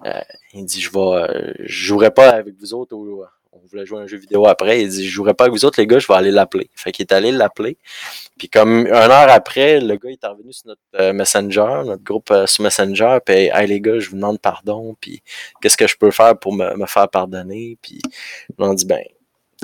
[0.06, 0.22] euh,
[0.54, 3.24] il dit je vais, euh, je jouerai pas avec vous autres au,
[3.64, 4.82] on voulait jouer un jeu vidéo après.
[4.82, 6.70] Il dit, je jouerai pas avec vous autres, les gars, je vais aller l'appeler.
[6.76, 7.78] Fait qu'il est allé l'appeler.
[8.38, 12.30] Puis comme une heure après, le gars est revenu sur notre euh, Messenger, notre groupe
[12.32, 15.24] euh, sur Messenger, puis hey les gars, je vous demande pardon, puis
[15.62, 17.78] qu'est-ce que je peux faire pour me, faire pardonner?
[17.82, 18.00] Puis
[18.58, 19.04] on dit, ben,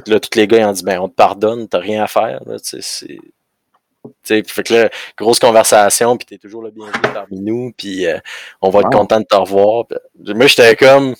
[0.07, 2.41] là, tous les gars, ils ont dit, ben, on te pardonne, t'as rien à faire,
[2.45, 3.17] là, c'est...
[4.21, 8.19] T'sais, fait que là, grosse conversation, puis t'es toujours le bienvenu parmi nous, puis euh,
[8.61, 9.85] on va être content de te revoir.
[10.19, 11.15] moi, j'étais comme...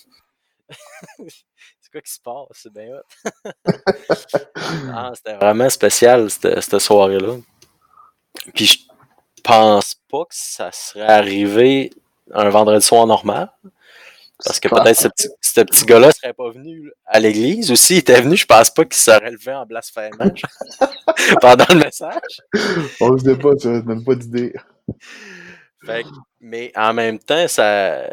[1.94, 2.48] quoi qui se passe?
[2.54, 3.00] C'est bien
[4.94, 7.36] ah, c'était vraiment spécial, cette, soirée-là.
[8.54, 8.78] Puis je
[9.44, 11.92] pense pas que ça serait arrivé
[12.34, 13.50] un vendredi soir normal.
[14.44, 17.72] Parce que peut-être ce petit, ce petit gars-là serait pas venu à l'église.
[17.72, 20.32] Ou s'il était venu, je pense pas qu'il serait levé en blasphémant
[21.42, 22.42] pendant le message.
[23.00, 24.54] On ne sait pas, tu n'as même pas d'idée.
[26.42, 28.04] mais en même temps, ça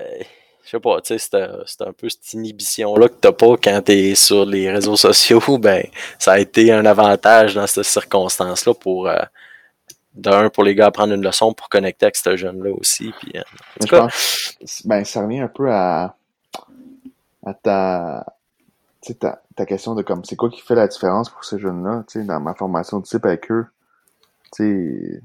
[0.64, 1.30] je sais pas, tu sais,
[1.66, 5.84] c'est un peu cette inhibition-là que t'as pas quand t'es sur les réseaux sociaux, ben,
[6.18, 9.16] ça a été un avantage dans cette circonstance-là pour, euh,
[10.14, 13.12] d'un pour les gars apprendre une leçon pour connecter avec ce jeune-là aussi.
[13.20, 14.08] Puis, euh, en tout cas,
[14.84, 16.14] ben, ça revient un peu à,
[17.46, 18.26] à ta,
[19.18, 22.40] ta, ta question de comme c'est quoi qui fait la différence pour ces jeunes-là, dans
[22.40, 23.66] ma formation de type avec eux?
[24.52, 25.22] Tu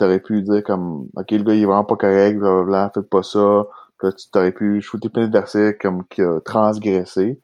[0.00, 3.22] aurais pu dire comme OK, le gars il est vraiment pas correct, blablabla, faites pas
[3.22, 3.66] ça.
[4.02, 7.40] Là, tu t'aurais pu shooter plein de versets comme qui a transgressé.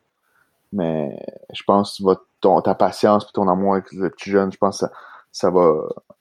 [0.73, 1.17] Mais
[1.53, 4.81] je pense que ton, ta patience et ton amour avec les petits jeunes, je pense
[4.81, 4.93] que ça,
[5.33, 5.75] ça va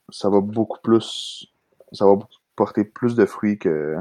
[0.09, 1.47] ça va beaucoup plus
[1.91, 2.13] ça va
[2.55, 3.95] porter plus de fruits que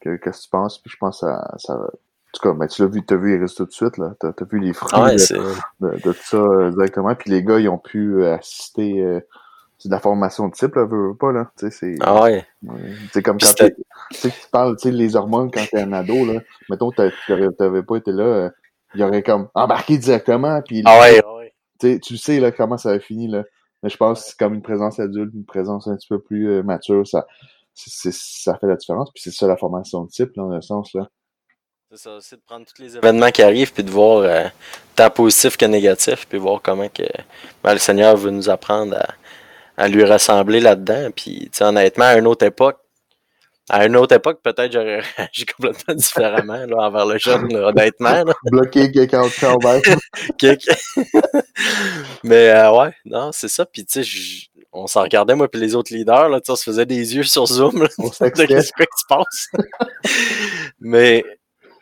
[0.00, 0.78] que, que tu penses.
[0.78, 1.78] Puis je pense que ça, ça
[2.28, 4.12] en tout cas, ben, tu l'as vu, t'as vu les résultats tout de suite, là.
[4.20, 7.14] T'as as vu les fruits ah de, de, tout ça euh, directement.
[7.14, 9.20] Puis les gars, ils ont pu euh, assister euh,
[9.78, 11.50] c'est de la formation de type, là, veux, pas, là.
[11.56, 11.94] Tu sais, c'est.
[12.00, 12.44] Ah ouais.
[13.12, 13.64] C'est comme quand tu
[14.12, 16.40] sais, tu parles, tu sais, les hormones quand t'es un ado, là.
[16.68, 18.50] Mettons, t'avais pas été là,
[18.94, 20.82] il y aurait comme embarqué directement, puis.
[20.84, 21.54] Ah ouais, ouais.
[21.80, 23.44] Tu tu sais, là, comment ça a fini, là.
[23.84, 26.64] Mais je pense que c'est comme une présence adulte, une présence un petit peu plus
[26.64, 27.26] mature, ça,
[27.74, 29.12] c'est, ça fait la différence.
[29.12, 31.08] Puis c'est ça la formation de type, là, dans le sens, là.
[31.90, 34.44] C'est ça, c'est de prendre tous les événements qui arrivent, puis de voir euh,
[34.94, 37.04] tant positif que négatif, puis voir comment que
[37.62, 39.14] ben, le Seigneur veut nous apprendre à,
[39.78, 41.08] à lui ressembler là-dedans.
[41.14, 42.78] Puis, honnêtement, à une autre époque,
[43.70, 48.24] à une autre époque, peut-être j'aurais réagi complètement différemment là, envers le jeune, honnêtement.
[48.24, 48.34] Là.
[48.50, 49.32] Bloqué kick out
[50.38, 50.66] kick.
[52.24, 53.66] Mais euh, ouais, non, c'est ça.
[53.66, 54.10] Puis tu sais,
[54.72, 57.46] on s'en regardait, moi puis les autres leaders, là, on se faisait des yeux sur
[57.46, 57.82] Zoom.
[57.82, 59.48] Là, on qu'est-ce qui se passe.
[60.80, 61.24] Mais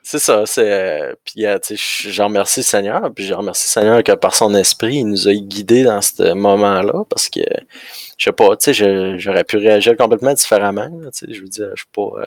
[0.09, 4.05] c'est ça, c'est euh, puis euh, j'en remercie le Seigneur, puis je remercie le Seigneur
[4.05, 7.41] que par son esprit, il nous a guidés dans ce moment-là parce que
[8.17, 11.71] je sais pas, tu sais, j'aurais pu réagir complètement différemment, tu sais, je veux dire,
[11.75, 12.25] je suis pas euh,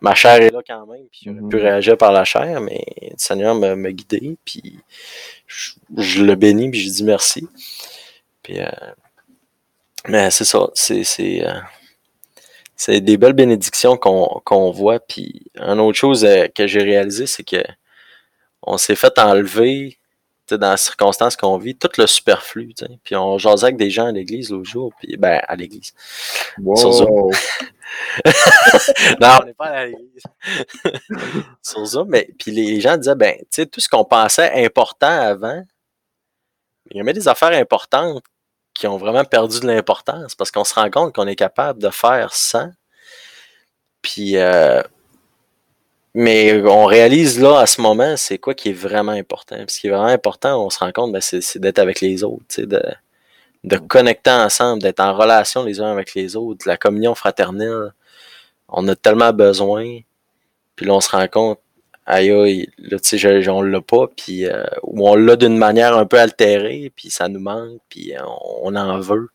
[0.00, 1.60] ma chair est là quand même, puis j'aurais pu mm-hmm.
[1.60, 4.78] réagir par la chair, mais le Seigneur m'a guidé, puis
[5.48, 7.48] je, le bénis, puis je dis merci.
[8.44, 8.60] Puis
[10.06, 11.02] mais c'est ça, c'est
[12.80, 15.00] c'est des belles bénédictions qu'on voit.
[15.00, 17.62] Puis, une autre chose euh, que j'ai réalisé, c'est que
[18.62, 19.98] on s'est fait enlever
[20.48, 22.72] dans les circonstances qu'on vit, tout le superflu.
[23.04, 25.92] Puis on jasait avec des gens à l'église l'autre jour, puis ben à l'église.
[26.58, 27.30] Wow.
[29.20, 30.22] non, on n'est pas à l'église.
[31.62, 35.06] Sur Zoom, mais puis les gens disaient ben, tu sais, tout ce qu'on pensait important
[35.06, 35.62] avant,
[36.90, 38.24] il y avait des affaires importantes
[38.74, 41.90] qui ont vraiment perdu de l'importance parce qu'on se rend compte qu'on est capable de
[41.90, 42.68] faire ça.
[44.02, 44.82] Puis, euh,
[46.14, 49.56] mais on réalise là, à ce moment, c'est quoi qui est vraiment important?
[49.56, 52.24] Puis ce qui est vraiment important, on se rend compte, ben, c'est d'être avec les
[52.24, 52.82] autres, de,
[53.64, 57.92] de connecter ensemble, d'être en relation les uns avec les autres, la communion fraternelle.
[58.68, 60.00] On a tellement besoin.
[60.76, 61.60] Puis là, on se rend compte,
[62.06, 66.06] aïe là, tu sais, on l'a pas, puis euh, ou on l'a d'une manière un
[66.06, 68.22] peu altérée, puis ça nous manque, puis euh,
[68.62, 69.28] on, en veut.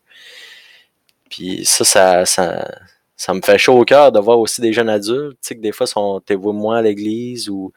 [1.30, 2.68] Puis ça, ça, ça,
[3.16, 5.60] ça me fait chaud au cœur de voir aussi des jeunes adultes, tu sais, que
[5.60, 7.72] des fois, sont moins à l'église, ou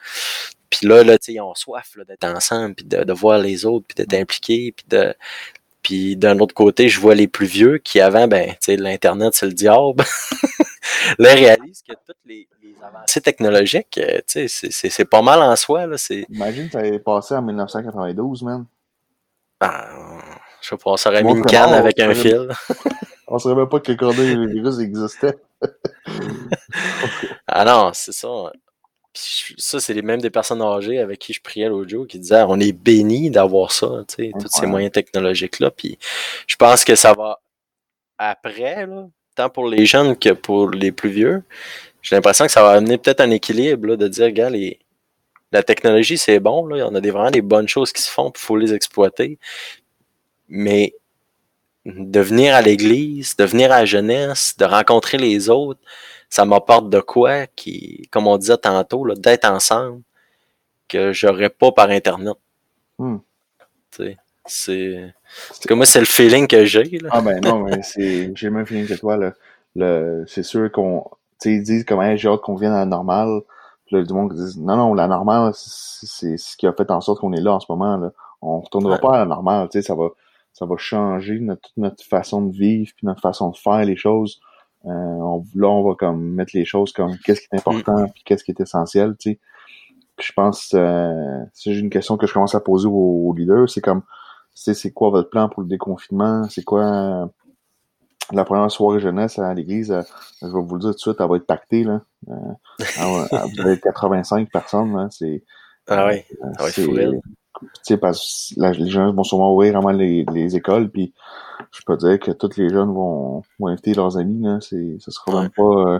[0.69, 3.65] puis là, là, tu sais, ils ont soif d'être ensemble, puis de, de, voir les
[3.65, 5.13] autres, puis d'être impliqués, puis de...
[5.81, 9.33] Puis d'un autre côté, je vois les plus vieux qui avant, ben, tu sais, l'Internet,
[9.33, 10.03] c'est le diable.
[11.17, 12.47] là, ils réalisent que toutes les,
[12.81, 15.85] avancées technologiques, euh, tu sais, c'est pas mal en soi.
[15.85, 15.97] Là,
[16.29, 18.65] Imagine, ça avait passé en 1992, man.
[19.59, 19.85] Ben,
[20.61, 22.49] je sais pas, on serait mis une canne avec un fil.
[23.27, 25.37] on ne saurait même pas que le coronavirus existait.
[27.47, 28.51] ah non, c'est ça.
[29.13, 32.43] ça, c'est les mêmes des personnes âgées avec qui je priais l'autre jour qui disaient
[32.47, 35.71] on est béni d'avoir ça, tu sais, tous ces moyens technologiques-là.
[35.71, 35.97] Puis
[36.47, 37.39] je pense que ça va
[38.17, 39.07] après, là,
[39.39, 41.43] tant pour les jeunes que pour les plus vieux
[42.01, 44.49] j'ai l'impression que ça va amener peut-être un équilibre de dire, gars,
[45.51, 48.31] la technologie, c'est bon, là, on a des, vraiment des bonnes choses qui se font,
[48.33, 49.37] il faut les exploiter.
[50.47, 50.93] Mais
[51.85, 55.79] de venir à l'église, de venir à la jeunesse, de rencontrer les autres,
[56.29, 60.01] ça m'apporte de quoi qui, comme on disait tantôt, d'être ensemble,
[60.87, 62.35] que j'aurais pas par Internet.
[62.97, 63.17] Hmm.
[64.49, 65.13] C'est.
[65.67, 66.99] Comme moi, c'est le feeling que j'ai.
[67.11, 68.31] Ah ben non, mais c'est.
[68.35, 69.15] J'ai le même feeling que toi.
[69.15, 69.33] Là.
[69.75, 70.25] Le...
[70.27, 71.05] C'est sûr qu'on
[71.39, 73.41] sais, ils disent comme, hey, j'ai hâte qu'on vienne à la normale.
[73.85, 77.01] Puis là, du monde dit, non, non, la normale, c'est ce qui a fait en
[77.01, 77.97] sorte qu'on est là en ce moment.
[77.97, 78.11] Là.
[78.41, 80.09] On retournera pas à la normale, tu sais, ça va,
[80.53, 83.97] ça va changer notre, toute notre façon de vivre, puis notre façon de faire les
[83.97, 84.39] choses.
[84.85, 88.11] Euh, on, là, on va comme mettre les choses comme qu'est-ce qui est important, mm.
[88.11, 89.39] puis qu'est-ce qui est essentiel, tu sais.
[90.15, 92.91] Puis je pense, euh, c'est une question que je commence à poser aux,
[93.27, 94.03] aux leaders, c'est comme,
[94.59, 96.47] c'est quoi votre plan pour le déconfinement?
[96.49, 97.29] C'est quoi
[98.31, 100.01] la première soirée jeunesse à l'église, euh,
[100.41, 101.83] je vais vous le dire tout de suite, elle va être pactée.
[101.83, 102.01] Là.
[102.29, 102.33] Euh,
[103.55, 104.95] vous avez 85 personnes.
[104.95, 105.43] Là, c'est,
[105.87, 106.23] ah oui,
[106.57, 106.83] ça
[107.89, 110.89] être parce que les gens vont sûrement ouvrir vraiment les, les écoles.
[110.89, 111.13] Puis
[111.71, 114.41] je peux dire que tous les jeunes vont, vont inviter leurs amis.
[114.43, 114.59] Là.
[114.61, 115.63] C'est, ça sera même pas.
[115.63, 115.99] Euh,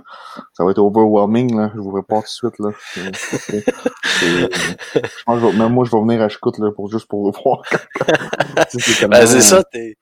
[0.54, 1.56] ça va être overwhelming.
[1.56, 1.72] Là.
[1.76, 2.60] Je vous réponds tout de suite.
[2.60, 2.70] Là.
[4.22, 7.34] je pense que même moi, je vais venir à Chicout là, pour, juste pour le
[7.44, 7.62] voir.
[8.70, 9.64] c'est, ben, c'est ça.
[9.64, 9.98] T'es,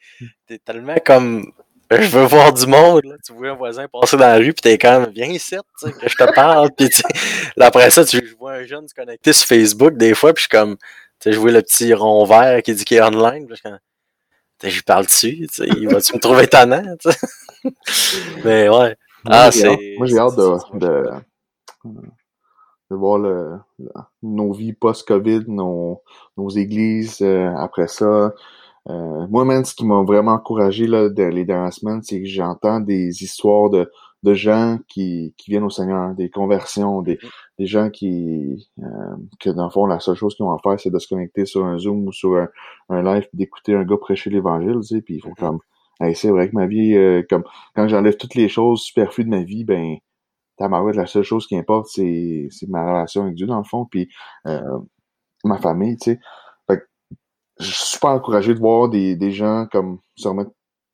[0.47, 1.51] t'es tellement comme
[1.91, 3.15] je veux voir du monde, là.
[3.25, 5.87] Tu vois un voisin passer dans la rue, pis t'es quand même, viens ici, tu
[5.87, 7.01] sais, que je te parle, pis tu
[7.55, 10.47] là, après ça, tu vois un jeune se connecter sur Facebook, des fois, pis je
[10.47, 10.75] suis comme,
[11.19, 13.47] sais, je vois le petit rond vert qui dit qu'il est online,
[14.63, 17.19] je parle dessus, il va-tu me trouver étonnant, tu sais?
[18.45, 18.95] Mais ouais.
[19.25, 19.95] Ah, c'est.
[19.97, 21.09] Moi, j'ai hâte de, de,
[22.89, 23.57] de, voir le,
[24.23, 26.01] nos vies post-COVID, nos,
[26.37, 28.33] nos églises, euh, après ça,
[28.89, 32.79] euh, moi, même, ce qui m'a vraiment encouragé là, les dernières semaines, c'est que j'entends
[32.79, 33.91] des histoires de,
[34.23, 37.29] de gens qui, qui viennent au Seigneur, des conversions, des, mm-hmm.
[37.59, 40.79] des gens qui, euh, que dans le fond, la seule chose qu'ils ont à faire,
[40.79, 42.49] c'est de se connecter sur un Zoom ou sur un,
[42.89, 45.59] un live, d'écouter un gars prêcher l'Évangile, tu sais, puis ils font mm-hmm.
[45.99, 47.43] comme, c'est vrai que ma vie, euh, comme,
[47.75, 49.97] quand j'enlève toutes les choses superflues de ma vie, ben,
[50.57, 53.85] tabarouette, la seule chose qui importe, c'est, c'est ma relation avec Dieu, dans le fond,
[53.85, 54.09] puis
[54.47, 54.79] euh,
[55.43, 56.19] ma famille, tu sais
[57.59, 60.51] je suis super encouragé de voir des, des gens comme se remettre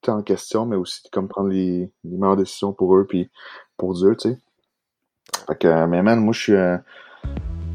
[0.10, 3.30] en question, mais aussi comme prendre les, meilleures décisions pour eux puis
[3.78, 4.38] pour Dieu, tu sais.
[5.48, 6.78] Fait que, mais man, moi je suis euh,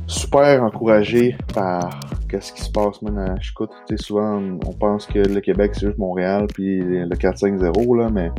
[0.06, 1.90] super encouragé par
[2.28, 3.34] qu'est-ce qui se passe man à.
[3.38, 8.10] Tu sais, souvent on pense que le Québec c'est juste Montréal puis le 4-5-0 là,
[8.10, 8.30] mais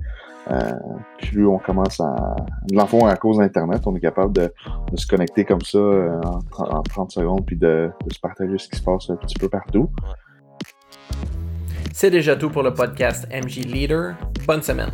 [0.51, 0.71] euh,
[1.19, 2.35] plus on commence à.
[2.71, 4.51] L'enfant à cause d'Internet, on est capable de,
[4.95, 6.19] se connecter comme ça euh,
[6.57, 9.89] en, 30 secondes puis de, se partager ce qui se passe un petit peu partout.
[12.01, 14.15] C'est déjà tout pour le podcast MJ Leader.
[14.47, 14.91] Bonne semaine.